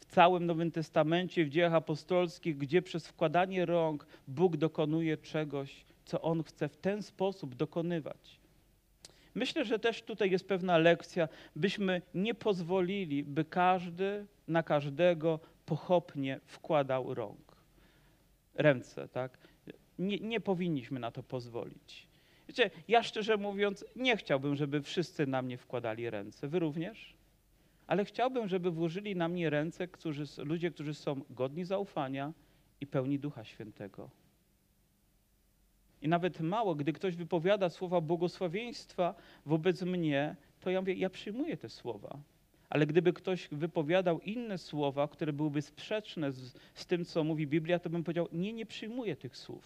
w 0.00 0.04
całym 0.04 0.46
Nowym 0.46 0.70
Testamencie, 0.70 1.44
w 1.44 1.48
dziejach 1.48 1.74
apostolskich, 1.74 2.56
gdzie 2.56 2.82
przez 2.82 3.08
wkładanie 3.08 3.66
rąk 3.66 4.06
Bóg 4.28 4.56
dokonuje 4.56 5.16
czegoś, 5.16 5.84
co 6.04 6.20
On 6.20 6.42
chce 6.42 6.68
w 6.68 6.76
ten 6.76 7.02
sposób 7.02 7.54
dokonywać. 7.54 8.40
Myślę, 9.34 9.64
że 9.64 9.78
też 9.78 10.02
tutaj 10.02 10.30
jest 10.30 10.48
pewna 10.48 10.78
lekcja, 10.78 11.28
byśmy 11.56 12.02
nie 12.14 12.34
pozwolili, 12.34 13.24
by 13.24 13.44
każdy 13.44 14.26
na 14.48 14.62
każdego 14.62 15.40
pochopnie 15.66 16.40
wkładał 16.46 17.14
rąk, 17.14 17.56
ręce, 18.54 19.08
tak? 19.08 19.38
Nie, 19.98 20.18
nie 20.18 20.40
powinniśmy 20.40 21.00
na 21.00 21.10
to 21.10 21.22
pozwolić. 21.22 22.06
Wiecie, 22.48 22.70
ja 22.88 23.02
szczerze 23.02 23.36
mówiąc, 23.36 23.84
nie 23.96 24.16
chciałbym, 24.16 24.56
żeby 24.56 24.82
wszyscy 24.82 25.26
na 25.26 25.42
mnie 25.42 25.58
wkładali 25.58 26.10
ręce. 26.10 26.48
Wy 26.48 26.58
również? 26.58 27.14
Ale 27.90 28.04
chciałbym, 28.04 28.48
żeby 28.48 28.70
włożyli 28.70 29.16
na 29.16 29.28
mnie 29.28 29.50
ręce 29.50 29.88
którzy, 29.88 30.24
ludzie, 30.44 30.70
którzy 30.70 30.94
są 30.94 31.20
godni 31.30 31.64
zaufania 31.64 32.32
i 32.80 32.86
pełni 32.86 33.18
Ducha 33.18 33.44
Świętego. 33.44 34.10
I 36.02 36.08
nawet 36.08 36.40
mało, 36.40 36.74
gdy 36.74 36.92
ktoś 36.92 37.16
wypowiada 37.16 37.68
słowa 37.68 38.00
błogosławieństwa 38.00 39.14
wobec 39.46 39.82
mnie, 39.82 40.36
to 40.60 40.70
ja 40.70 40.80
mówię, 40.80 40.94
ja 40.94 41.10
przyjmuję 41.10 41.56
te 41.56 41.68
słowa. 41.68 42.18
Ale 42.68 42.86
gdyby 42.86 43.12
ktoś 43.12 43.48
wypowiadał 43.52 44.20
inne 44.20 44.58
słowa, 44.58 45.08
które 45.08 45.32
byłyby 45.32 45.62
sprzeczne 45.62 46.32
z, 46.32 46.58
z 46.74 46.86
tym, 46.86 47.04
co 47.04 47.24
mówi 47.24 47.46
Biblia, 47.46 47.78
to 47.78 47.90
bym 47.90 48.04
powiedział, 48.04 48.28
nie, 48.32 48.52
nie 48.52 48.66
przyjmuję 48.66 49.16
tych 49.16 49.36
słów. 49.36 49.64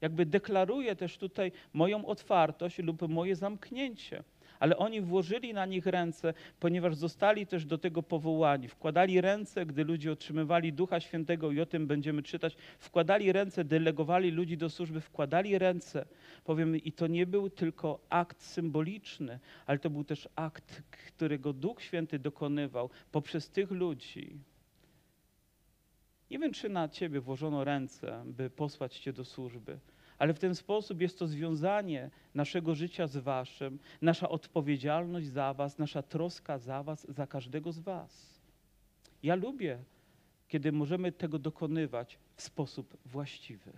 Jakby 0.00 0.26
deklaruję 0.26 0.96
też 0.96 1.18
tutaj 1.18 1.52
moją 1.72 2.06
otwartość 2.06 2.78
lub 2.78 3.08
moje 3.08 3.36
zamknięcie 3.36 4.22
ale 4.62 4.76
oni 4.76 5.00
włożyli 5.00 5.54
na 5.54 5.66
nich 5.66 5.86
ręce, 5.86 6.34
ponieważ 6.60 6.94
zostali 6.94 7.46
też 7.46 7.64
do 7.64 7.78
tego 7.78 8.02
powołani. 8.02 8.68
Wkładali 8.68 9.20
ręce, 9.20 9.66
gdy 9.66 9.84
ludzie 9.84 10.12
otrzymywali 10.12 10.72
Ducha 10.72 11.00
Świętego 11.00 11.52
i 11.52 11.60
o 11.60 11.66
tym 11.66 11.86
będziemy 11.86 12.22
czytać. 12.22 12.56
Wkładali 12.78 13.32
ręce, 13.32 13.64
delegowali 13.64 14.30
ludzi 14.30 14.56
do 14.56 14.70
służby, 14.70 15.00
wkładali 15.00 15.58
ręce. 15.58 16.06
Powiem, 16.44 16.76
i 16.76 16.92
to 16.92 17.06
nie 17.06 17.26
był 17.26 17.50
tylko 17.50 17.98
akt 18.08 18.42
symboliczny, 18.42 19.38
ale 19.66 19.78
to 19.78 19.90
był 19.90 20.04
też 20.04 20.28
akt, 20.36 20.82
którego 20.90 21.52
Duch 21.52 21.82
Święty 21.82 22.18
dokonywał 22.18 22.90
poprzez 23.12 23.50
tych 23.50 23.70
ludzi. 23.70 24.38
Nie 26.30 26.38
wiem, 26.38 26.52
czy 26.52 26.68
na 26.68 26.88
ciebie 26.88 27.20
włożono 27.20 27.64
ręce, 27.64 28.22
by 28.26 28.50
posłać 28.50 28.98
cię 28.98 29.12
do 29.12 29.24
służby 29.24 29.78
ale 30.22 30.34
w 30.34 30.38
ten 30.38 30.54
sposób 30.54 31.00
jest 31.00 31.18
to 31.18 31.26
związanie 31.26 32.10
naszego 32.34 32.74
życia 32.74 33.06
z 33.06 33.16
Waszym, 33.16 33.78
nasza 34.02 34.28
odpowiedzialność 34.28 35.26
za 35.26 35.54
Was, 35.54 35.78
nasza 35.78 36.02
troska 36.02 36.58
za 36.58 36.82
Was, 36.82 37.06
za 37.08 37.26
każdego 37.26 37.72
z 37.72 37.78
Was. 37.78 38.40
Ja 39.22 39.34
lubię, 39.34 39.78
kiedy 40.48 40.72
możemy 40.72 41.12
tego 41.12 41.38
dokonywać 41.38 42.18
w 42.36 42.42
sposób 42.42 42.96
właściwy 43.06 43.72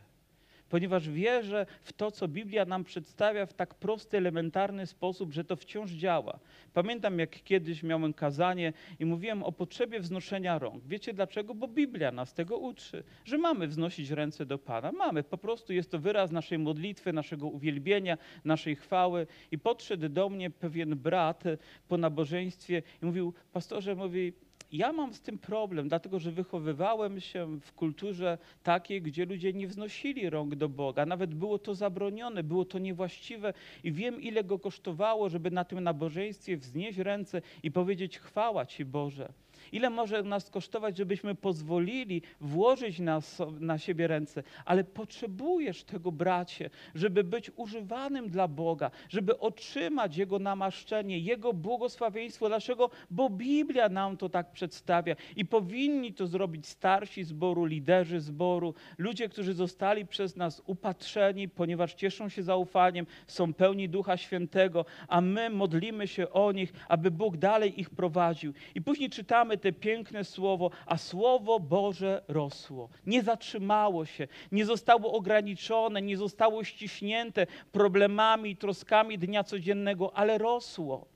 ponieważ 0.74 1.08
wierzę 1.08 1.66
w 1.82 1.92
to, 1.92 2.10
co 2.10 2.28
Biblia 2.28 2.64
nam 2.64 2.84
przedstawia 2.84 3.46
w 3.46 3.52
tak 3.52 3.74
prosty, 3.74 4.16
elementarny 4.16 4.86
sposób, 4.86 5.32
że 5.32 5.44
to 5.44 5.56
wciąż 5.56 5.90
działa. 5.90 6.38
Pamiętam, 6.72 7.18
jak 7.18 7.42
kiedyś 7.42 7.82
miałem 7.82 8.14
kazanie 8.14 8.72
i 9.00 9.04
mówiłem 9.04 9.42
o 9.42 9.52
potrzebie 9.52 10.00
wznoszenia 10.00 10.58
rąk. 10.58 10.84
Wiecie 10.86 11.12
dlaczego? 11.12 11.54
Bo 11.54 11.68
Biblia 11.68 12.12
nas 12.12 12.34
tego 12.34 12.58
uczy, 12.58 13.04
że 13.24 13.38
mamy 13.38 13.66
wznosić 13.66 14.10
ręce 14.10 14.46
do 14.46 14.58
Pana. 14.58 14.92
Mamy, 14.92 15.22
po 15.22 15.38
prostu 15.38 15.72
jest 15.72 15.90
to 15.90 15.98
wyraz 15.98 16.30
naszej 16.30 16.58
modlitwy, 16.58 17.12
naszego 17.12 17.46
uwielbienia, 17.46 18.18
naszej 18.44 18.76
chwały. 18.76 19.26
I 19.50 19.58
podszedł 19.58 20.08
do 20.08 20.28
mnie 20.28 20.50
pewien 20.50 20.96
brat 20.96 21.44
po 21.88 21.96
nabożeństwie 21.96 22.82
i 23.02 23.06
mówił, 23.06 23.34
pastorze, 23.52 23.94
mówi, 23.94 24.32
ja 24.74 24.92
mam 24.92 25.14
z 25.14 25.20
tym 25.20 25.38
problem, 25.38 25.88
dlatego 25.88 26.18
że 26.18 26.32
wychowywałem 26.32 27.20
się 27.20 27.60
w 27.60 27.72
kulturze 27.72 28.38
takiej, 28.62 29.02
gdzie 29.02 29.24
ludzie 29.24 29.52
nie 29.52 29.66
wznosili 29.66 30.30
rąk 30.30 30.54
do 30.54 30.68
Boga. 30.68 31.06
Nawet 31.06 31.34
było 31.34 31.58
to 31.58 31.74
zabronione, 31.74 32.42
było 32.42 32.64
to 32.64 32.78
niewłaściwe 32.78 33.52
i 33.84 33.92
wiem, 33.92 34.20
ile 34.20 34.44
go 34.44 34.58
kosztowało, 34.58 35.28
żeby 35.28 35.50
na 35.50 35.64
tym 35.64 35.80
nabożeństwie 35.80 36.56
wznieść 36.56 36.98
ręce 36.98 37.42
i 37.62 37.70
powiedzieć 37.70 38.18
chwała 38.18 38.66
Ci 38.66 38.84
Boże. 38.84 39.32
Ile 39.72 39.90
może 39.90 40.22
nas 40.22 40.50
kosztować, 40.50 40.96
żebyśmy 40.96 41.34
pozwolili 41.34 42.22
włożyć 42.40 42.98
na, 42.98 43.20
na 43.60 43.78
siebie 43.78 44.06
ręce, 44.06 44.42
ale 44.64 44.84
potrzebujesz 44.84 45.84
tego, 45.84 46.12
bracie, 46.12 46.70
żeby 46.94 47.24
być 47.24 47.50
używanym 47.56 48.28
dla 48.30 48.48
Boga, 48.48 48.90
żeby 49.08 49.38
otrzymać 49.38 50.16
Jego 50.16 50.38
namaszczenie, 50.38 51.18
Jego 51.18 51.52
błogosławieństwo. 51.52 52.48
Dlaczego? 52.48 52.90
Bo 53.10 53.30
Biblia 53.30 53.88
nam 53.88 54.16
to 54.16 54.28
tak 54.28 54.52
przedstawia 54.52 55.16
i 55.36 55.44
powinni 55.44 56.12
to 56.12 56.26
zrobić 56.26 56.66
starsi 56.66 57.24
zboru, 57.24 57.64
liderzy 57.64 58.20
zboru, 58.20 58.74
ludzie, 58.98 59.28
którzy 59.28 59.54
zostali 59.54 60.06
przez 60.06 60.36
nas 60.36 60.62
upatrzeni, 60.66 61.48
ponieważ 61.48 61.94
cieszą 61.94 62.28
się 62.28 62.42
zaufaniem, 62.42 63.06
są 63.26 63.54
pełni 63.54 63.88
Ducha 63.88 64.16
Świętego, 64.16 64.84
a 65.08 65.20
my 65.20 65.50
modlimy 65.50 66.08
się 66.08 66.30
o 66.30 66.52
nich, 66.52 66.72
aby 66.88 67.10
Bóg 67.10 67.36
dalej 67.36 67.80
ich 67.80 67.90
prowadził. 67.90 68.52
I 68.74 68.82
później 68.82 69.10
czytamy 69.10 69.53
te 69.58 69.72
piękne 69.72 70.24
słowo, 70.24 70.70
a 70.86 70.98
słowo 70.98 71.60
Boże 71.60 72.22
rosło. 72.28 72.88
Nie 73.06 73.22
zatrzymało 73.22 74.06
się, 74.06 74.28
nie 74.52 74.66
zostało 74.66 75.12
ograniczone, 75.12 76.02
nie 76.02 76.16
zostało 76.16 76.64
ściśnięte 76.64 77.46
problemami 77.72 78.50
i 78.50 78.56
troskami 78.56 79.18
dnia 79.18 79.44
codziennego, 79.44 80.16
ale 80.16 80.38
rosło. 80.38 81.13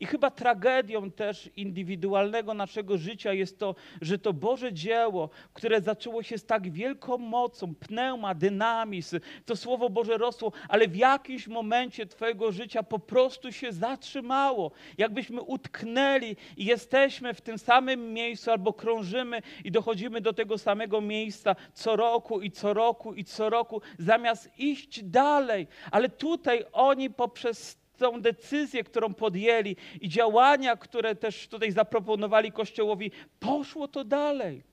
I 0.00 0.06
chyba 0.06 0.30
tragedią 0.30 1.10
też 1.10 1.50
indywidualnego 1.56 2.54
naszego 2.54 2.98
życia 2.98 3.32
jest 3.32 3.58
to, 3.58 3.74
że 4.00 4.18
to 4.18 4.32
Boże 4.32 4.72
dzieło, 4.72 5.30
które 5.52 5.80
zaczęło 5.80 6.22
się 6.22 6.38
z 6.38 6.44
tak 6.44 6.70
wielką 6.70 7.18
mocą, 7.18 7.74
pneuma, 7.74 8.34
dynamizm, 8.34 9.20
to 9.46 9.56
Słowo 9.56 9.90
Boże 9.90 10.18
rosło, 10.18 10.52
ale 10.68 10.88
w 10.88 10.96
jakimś 10.96 11.48
momencie 11.48 12.06
Twojego 12.06 12.52
życia 12.52 12.82
po 12.82 12.98
prostu 12.98 13.52
się 13.52 13.72
zatrzymało. 13.72 14.70
Jakbyśmy 14.98 15.42
utknęli 15.42 16.36
i 16.56 16.64
jesteśmy 16.64 17.34
w 17.34 17.40
tym 17.40 17.58
samym 17.58 18.12
miejscu 18.12 18.50
albo 18.50 18.72
krążymy 18.72 19.42
i 19.64 19.70
dochodzimy 19.70 20.20
do 20.20 20.32
tego 20.32 20.58
samego 20.58 21.00
miejsca 21.00 21.56
co 21.74 21.96
roku 21.96 22.40
i 22.40 22.50
co 22.50 22.74
roku 22.74 23.14
i 23.14 23.24
co 23.24 23.50
roku, 23.50 23.80
zamiast 23.98 24.58
iść 24.58 25.04
dalej. 25.04 25.66
Ale 25.90 26.08
tutaj 26.08 26.64
oni 26.72 27.10
poprzez 27.10 27.79
tą 28.00 28.20
decyzję, 28.20 28.84
którą 28.84 29.14
podjęli 29.14 29.76
i 30.00 30.08
działania, 30.08 30.76
które 30.76 31.14
też 31.14 31.48
tutaj 31.48 31.72
zaproponowali 31.72 32.52
Kościołowi, 32.52 33.10
poszło 33.40 33.88
to 33.88 34.04
dalej. 34.04 34.69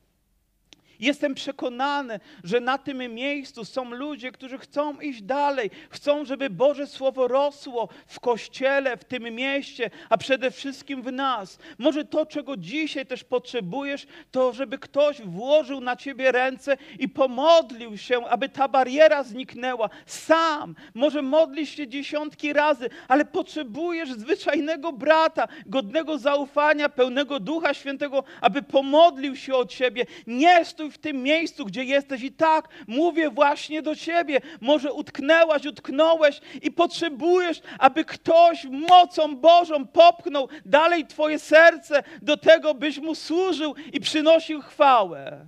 Jestem 1.00 1.36
przekonany, 1.36 2.20
że 2.44 2.60
na 2.60 2.78
tym 2.78 3.14
miejscu 3.14 3.66
są 3.66 3.90
ludzie, 3.90 4.32
którzy 4.32 4.58
chcą 4.58 5.00
iść 5.00 5.22
dalej, 5.22 5.70
chcą, 5.90 6.26
żeby 6.26 6.50
Boże 6.50 6.88
Słowo 6.88 7.28
rosło 7.28 7.90
w 8.08 8.20
kościele, 8.20 8.98
w 8.98 9.04
tym 9.04 9.24
mieście, 9.24 9.90
a 10.10 10.18
przede 10.18 10.52
wszystkim 10.52 11.02
w 11.02 11.12
nas. 11.12 11.60
Może 11.78 12.06
to, 12.06 12.26
czego 12.26 12.58
dzisiaj 12.58 13.06
też 13.06 13.24
potrzebujesz, 13.24 14.08
to 14.32 14.54
żeby 14.54 14.78
ktoś 14.78 15.22
włożył 15.22 15.82
na 15.82 15.96
ciebie 15.96 16.32
ręce 16.32 16.78
i 17.00 17.10
pomodlił 17.10 17.98
się, 17.98 18.26
aby 18.26 18.50
ta 18.50 18.68
bariera 18.68 19.24
zniknęła. 19.24 19.90
Sam, 20.06 20.76
może 20.94 21.22
modlisz 21.22 21.70
się 21.70 21.88
dziesiątki 21.88 22.54
razy, 22.54 22.90
ale 23.08 23.26
potrzebujesz 23.26 24.12
zwyczajnego 24.12 24.94
brata, 24.94 25.48
godnego 25.66 26.18
zaufania, 26.18 26.90
pełnego 26.90 27.40
Ducha 27.40 27.74
Świętego, 27.74 28.24
aby 28.42 28.62
pomodlił 28.62 29.36
się 29.36 29.56
o 29.56 29.66
ciebie. 29.66 30.06
Nie 30.28 30.66
stój 30.66 30.87
w 30.91 30.97
tym 30.97 31.23
miejscu, 31.23 31.65
gdzie 31.65 31.84
jesteś 31.84 32.23
i 32.23 32.32
tak 32.32 32.69
mówię 32.88 33.30
właśnie 33.30 33.82
do 33.82 33.95
ciebie. 33.95 34.41
Może 34.62 34.93
utknęłaś, 34.93 35.65
utknąłeś 35.65 36.41
i 36.62 36.71
potrzebujesz, 36.71 37.62
aby 37.80 38.06
ktoś 38.06 38.65
mocą 38.65 39.36
Bożą 39.36 39.88
popchnął 39.88 40.50
dalej 40.65 41.08
twoje 41.08 41.39
serce 41.39 42.04
do 42.21 42.38
tego, 42.38 42.73
byś 42.73 43.00
mu 43.00 43.15
służył 43.15 43.76
i 43.93 44.00
przynosił 44.00 44.62
chwałę. 44.62 45.45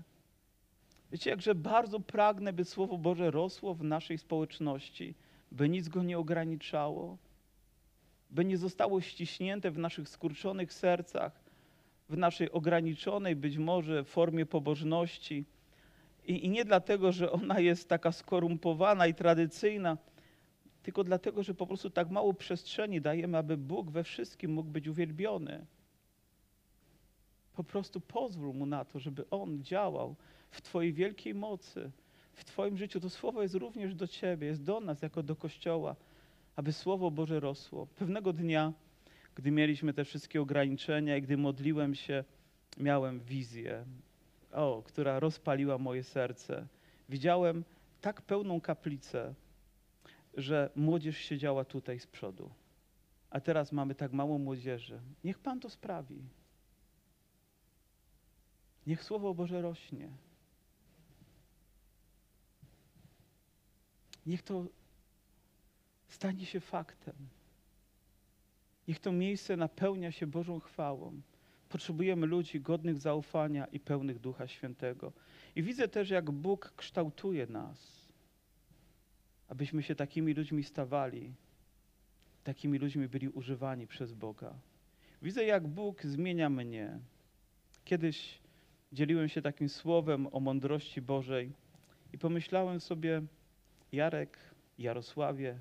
Wiecie, 1.12 1.30
jakże 1.30 1.56
bardzo 1.56 2.00
pragnę, 2.00 2.54
by 2.54 2.66
Słowo 2.66 2.98
Boże 2.98 3.32
rosło 3.32 3.74
w 3.74 3.84
naszej 3.84 4.18
społeczności, 4.18 5.16
by 5.52 5.70
nic 5.70 5.88
go 5.88 6.04
nie 6.04 6.20
ograniczało, 6.20 7.18
by 8.30 8.46
nie 8.46 8.58
zostało 8.58 9.02
ściśnięte 9.02 9.72
w 9.72 9.78
naszych 9.78 10.10
skurczonych 10.10 10.74
sercach, 10.74 11.49
w 12.10 12.18
naszej 12.18 12.52
ograniczonej 12.52 13.36
być 13.36 13.58
może 13.58 14.04
formie 14.04 14.46
pobożności. 14.46 15.46
I, 16.26 16.46
I, 16.46 16.50
nie 16.50 16.66
dlatego, 16.66 17.12
że 17.12 17.32
ona 17.32 17.60
jest 17.60 17.90
taka 17.90 18.12
skorumpowana 18.12 19.08
i 19.08 19.14
tradycyjna, 19.14 19.98
tylko 20.84 21.04
dlatego, 21.04 21.44
że 21.44 21.54
po 21.54 21.68
prostu 21.68 21.90
tak 21.90 22.10
mało 22.10 22.34
przestrzeni 22.34 23.02
dajemy, 23.02 23.38
aby 23.38 23.58
Bóg 23.58 23.92
we 23.92 24.04
wszystkim 24.04 24.54
mógł 24.54 24.70
być 24.70 24.88
uwielbiony. 24.88 25.66
Po 27.54 27.64
prostu 27.64 28.02
pozwól 28.02 28.54
Mu 28.54 28.66
na 28.66 28.86
to, 28.86 29.00
żeby 29.00 29.30
On 29.30 29.64
działał 29.64 30.16
w 30.52 30.62
Twojej 30.62 30.94
wielkiej 30.94 31.36
mocy, 31.36 31.92
w 32.34 32.46
Twoim 32.46 32.78
życiu. 32.78 33.00
To 33.00 33.10
słowo 33.10 33.42
jest 33.42 33.56
również 33.56 33.96
do 33.96 34.08
Ciebie, 34.08 34.48
jest 34.48 34.64
do 34.64 34.80
nas 34.80 35.02
jako 35.02 35.24
do 35.24 35.36
Kościoła, 35.36 35.96
aby 36.56 36.74
Słowo 36.74 37.12
Boże 37.12 37.40
rosło. 37.40 37.88
Pewnego 37.96 38.34
dnia 38.34 38.74
gdy 39.40 39.52
mieliśmy 39.52 39.94
te 39.94 40.06
wszystkie 40.06 40.42
ograniczenia 40.42 41.18
i 41.18 41.22
gdy 41.22 41.38
modliłem 41.38 41.96
się 41.96 42.24
miałem 42.78 43.20
wizję, 43.20 43.86
o, 44.52 44.84
która 44.86 45.20
rozpaliła 45.20 45.78
moje 45.78 46.04
serce. 46.04 46.68
Widziałem 47.10 47.64
tak 48.02 48.22
pełną 48.22 48.62
kaplicę, 48.62 49.34
że 50.34 50.70
młodzież 50.76 51.18
siedziała 51.18 51.66
tutaj 51.66 52.00
z 52.00 52.08
przodu. 52.08 52.50
A 53.30 53.40
teraz 53.40 53.72
mamy 53.72 53.96
tak 53.96 54.14
mało 54.14 54.38
młodzieży. 54.38 55.00
Niech 55.24 55.40
Pan 55.40 55.60
to 55.60 55.70
sprawi. 55.70 56.22
Niech 58.88 59.04
Słowo 59.04 59.34
Boże 59.34 59.62
rośnie. 59.62 60.10
Niech 64.26 64.42
to 64.42 64.66
stanie 66.08 66.46
się 66.46 66.60
faktem. 66.60 67.39
Niech 68.90 69.00
to 69.00 69.12
miejsce 69.12 69.58
napełnia 69.58 70.12
się 70.12 70.28
Bożą 70.28 70.60
chwałą. 70.60 71.22
Potrzebujemy 71.70 72.28
ludzi 72.28 72.62
godnych 72.62 72.98
zaufania 72.98 73.66
i 73.66 73.80
pełnych 73.80 74.20
Ducha 74.20 74.48
Świętego. 74.48 75.14
I 75.56 75.64
widzę 75.64 75.88
też, 75.88 76.10
jak 76.10 76.32
Bóg 76.32 76.74
kształtuje 76.76 77.48
nas, 77.48 78.08
abyśmy 79.48 79.84
się 79.84 79.96
takimi 79.96 80.34
ludźmi 80.34 80.64
stawali, 80.64 81.34
takimi 82.44 82.80
ludźmi 82.80 83.08
byli 83.08 83.30
używani 83.30 83.88
przez 83.88 84.14
Boga. 84.14 84.54
Widzę, 85.22 85.44
jak 85.44 85.68
Bóg 85.68 86.04
zmienia 86.04 86.50
mnie. 86.50 87.00
Kiedyś 87.86 88.40
dzieliłem 88.94 89.30
się 89.30 89.42
takim 89.42 89.70
słowem 89.70 90.28
o 90.32 90.40
mądrości 90.40 91.02
Bożej 91.02 91.52
i 92.14 92.18
pomyślałem 92.18 92.80
sobie, 92.80 93.22
Jarek, 93.92 94.38
Jarosławie, 94.78 95.60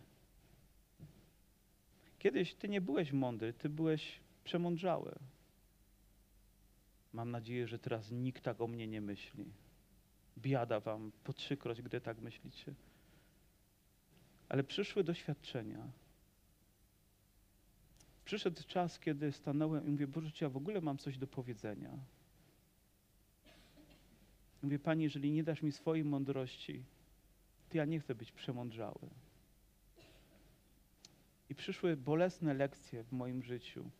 kiedyś 2.18 2.54
ty 2.54 2.68
nie 2.68 2.80
byłeś 2.80 3.12
mądry, 3.12 3.52
ty 3.52 3.68
byłeś 3.68 4.20
przemądrzały. 4.44 5.14
Mam 7.12 7.30
nadzieję, 7.30 7.68
że 7.68 7.78
teraz 7.78 8.10
nikt 8.10 8.42
tak 8.42 8.60
o 8.60 8.66
mnie 8.66 8.86
nie 8.86 9.00
myśli. 9.00 9.44
Biada 10.38 10.80
wam 10.80 11.12
po 11.24 11.32
trzykroć, 11.32 11.82
gdy 11.82 12.00
tak 12.00 12.18
myślicie. 12.18 12.74
Ale 14.48 14.64
przyszły 14.64 15.04
doświadczenia. 15.04 15.90
Przyszedł 18.24 18.62
czas, 18.66 18.98
kiedy 18.98 19.32
stanąłem 19.32 19.86
i 19.86 19.90
mówię, 19.90 20.06
Boże, 20.06 20.30
czy 20.30 20.44
ja 20.44 20.50
w 20.50 20.56
ogóle 20.56 20.80
mam 20.80 20.98
coś 20.98 21.18
do 21.18 21.26
powiedzenia? 21.26 21.98
Mówię, 24.62 24.78
Panie, 24.78 25.04
jeżeli 25.04 25.32
nie 25.32 25.44
dasz 25.44 25.62
mi 25.62 25.72
swojej 25.72 26.04
mądrości, 26.04 26.84
to 27.68 27.76
ja 27.78 27.84
nie 27.84 28.00
chcę 28.00 28.14
być 28.14 28.32
przemądrzały. 28.32 29.08
I 31.48 31.54
przyszły 31.54 31.96
bolesne 31.96 32.54
lekcje 32.54 33.04
w 33.04 33.12
moim 33.12 33.42
życiu, 33.42 33.90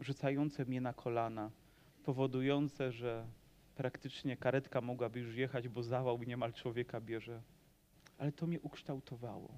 rzucające 0.00 0.64
mnie 0.64 0.80
na 0.80 0.92
kolana, 0.92 1.50
powodujące, 2.04 2.92
że 2.92 3.26
praktycznie 3.76 4.36
karetka 4.36 4.80
mogłaby 4.80 5.20
już 5.20 5.34
jechać, 5.34 5.68
bo 5.68 5.82
zawał 5.82 6.22
niemal 6.22 6.52
człowieka 6.52 7.00
bierze. 7.00 7.42
Ale 8.18 8.32
to 8.32 8.46
mnie 8.46 8.60
ukształtowało. 8.60 9.54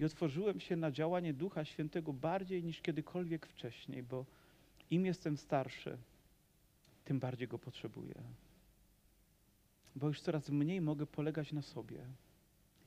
I 0.00 0.04
otworzyłem 0.04 0.60
się 0.60 0.76
na 0.76 0.90
działanie 0.90 1.34
Ducha 1.34 1.64
Świętego 1.64 2.12
bardziej 2.12 2.64
niż 2.64 2.80
kiedykolwiek 2.80 3.46
wcześniej, 3.46 4.02
bo 4.02 4.26
im 4.90 5.06
jestem 5.06 5.36
starszy, 5.36 5.98
tym 7.04 7.20
bardziej 7.20 7.48
go 7.48 7.58
potrzebuję. 7.58 8.14
Bo 9.96 10.06
już 10.06 10.20
coraz 10.20 10.50
mniej 10.50 10.80
mogę 10.80 11.06
polegać 11.06 11.52
na 11.52 11.62
sobie. 11.62 12.06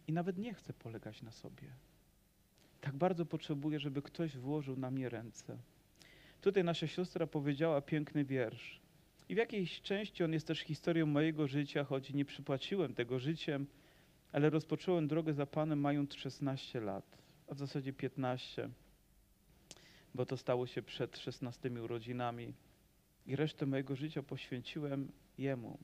I 0.07 0.13
nawet 0.13 0.37
nie 0.37 0.53
chcę 0.53 0.73
polegać 0.73 1.21
na 1.21 1.31
sobie. 1.31 1.67
Tak 2.85 2.95
bardzo 2.95 3.25
potrzebuję, 3.25 3.79
żeby 3.79 4.01
ktoś 4.01 4.37
włożył 4.37 4.75
na 4.75 4.91
mnie 4.91 5.09
ręce. 5.09 5.57
Tutaj 6.41 6.63
nasza 6.63 6.87
siostra 6.87 7.27
powiedziała 7.27 7.81
piękny 7.81 8.25
wiersz. 8.25 8.81
I 9.29 9.35
w 9.35 9.37
jakiejś 9.37 9.81
części 9.81 10.23
on 10.23 10.33
jest 10.33 10.47
też 10.47 10.59
historią 10.59 11.05
mojego 11.05 11.47
życia, 11.47 11.83
choć 11.83 12.13
nie 12.13 12.25
przypłaciłem 12.25 12.93
tego 12.93 13.19
życiem, 13.19 13.67
ale 14.31 14.49
rozpocząłem 14.49 15.07
drogę 15.07 15.33
za 15.33 15.45
Panem 15.45 15.79
mając 15.79 16.13
16 16.13 16.81
lat, 16.81 17.17
a 17.47 17.53
w 17.53 17.57
zasadzie 17.57 17.93
15, 17.93 18.69
bo 20.15 20.25
to 20.25 20.37
stało 20.37 20.67
się 20.67 20.81
przed 20.81 21.17
16 21.17 21.71
urodzinami. 21.83 22.53
I 23.25 23.35
resztę 23.35 23.65
mojego 23.65 23.95
życia 23.95 24.23
poświęciłem 24.23 25.11
Jemu. 25.37 25.77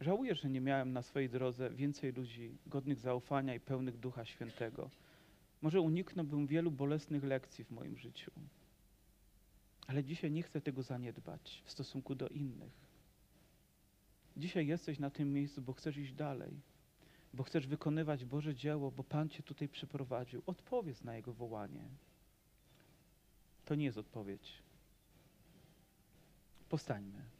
Żałuję, 0.00 0.34
że 0.34 0.50
nie 0.50 0.60
miałem 0.60 0.92
na 0.92 1.02
swojej 1.02 1.28
drodze 1.28 1.70
więcej 1.70 2.12
ludzi 2.12 2.56
godnych 2.66 2.98
zaufania 2.98 3.54
i 3.54 3.60
pełnych 3.60 3.98
Ducha 3.98 4.24
Świętego. 4.24 4.90
Może 5.64 5.80
uniknąłbym 5.80 6.46
wielu 6.46 6.70
bolesnych 6.70 7.24
lekcji 7.24 7.64
w 7.64 7.70
moim 7.70 7.96
życiu. 7.96 8.30
Ale 9.86 10.04
dzisiaj 10.04 10.30
nie 10.30 10.42
chcę 10.42 10.60
tego 10.60 10.82
zaniedbać 10.82 11.62
w 11.64 11.70
stosunku 11.70 12.14
do 12.14 12.28
innych. 12.28 12.72
Dzisiaj 14.36 14.66
jesteś 14.66 14.98
na 14.98 15.10
tym 15.10 15.32
miejscu, 15.32 15.62
bo 15.62 15.72
chcesz 15.72 15.96
iść 15.96 16.12
dalej, 16.12 16.60
bo 17.34 17.42
chcesz 17.42 17.66
wykonywać 17.66 18.24
Boże 18.24 18.54
dzieło, 18.54 18.90
bo 18.90 19.04
Pan 19.04 19.28
Cię 19.28 19.42
tutaj 19.42 19.68
przyprowadził. 19.68 20.42
Odpowiedz 20.46 21.04
na 21.04 21.16
Jego 21.16 21.32
wołanie. 21.32 21.84
To 23.64 23.74
nie 23.74 23.84
jest 23.84 23.98
odpowiedź. 23.98 24.52
Postańmy. 26.68 27.33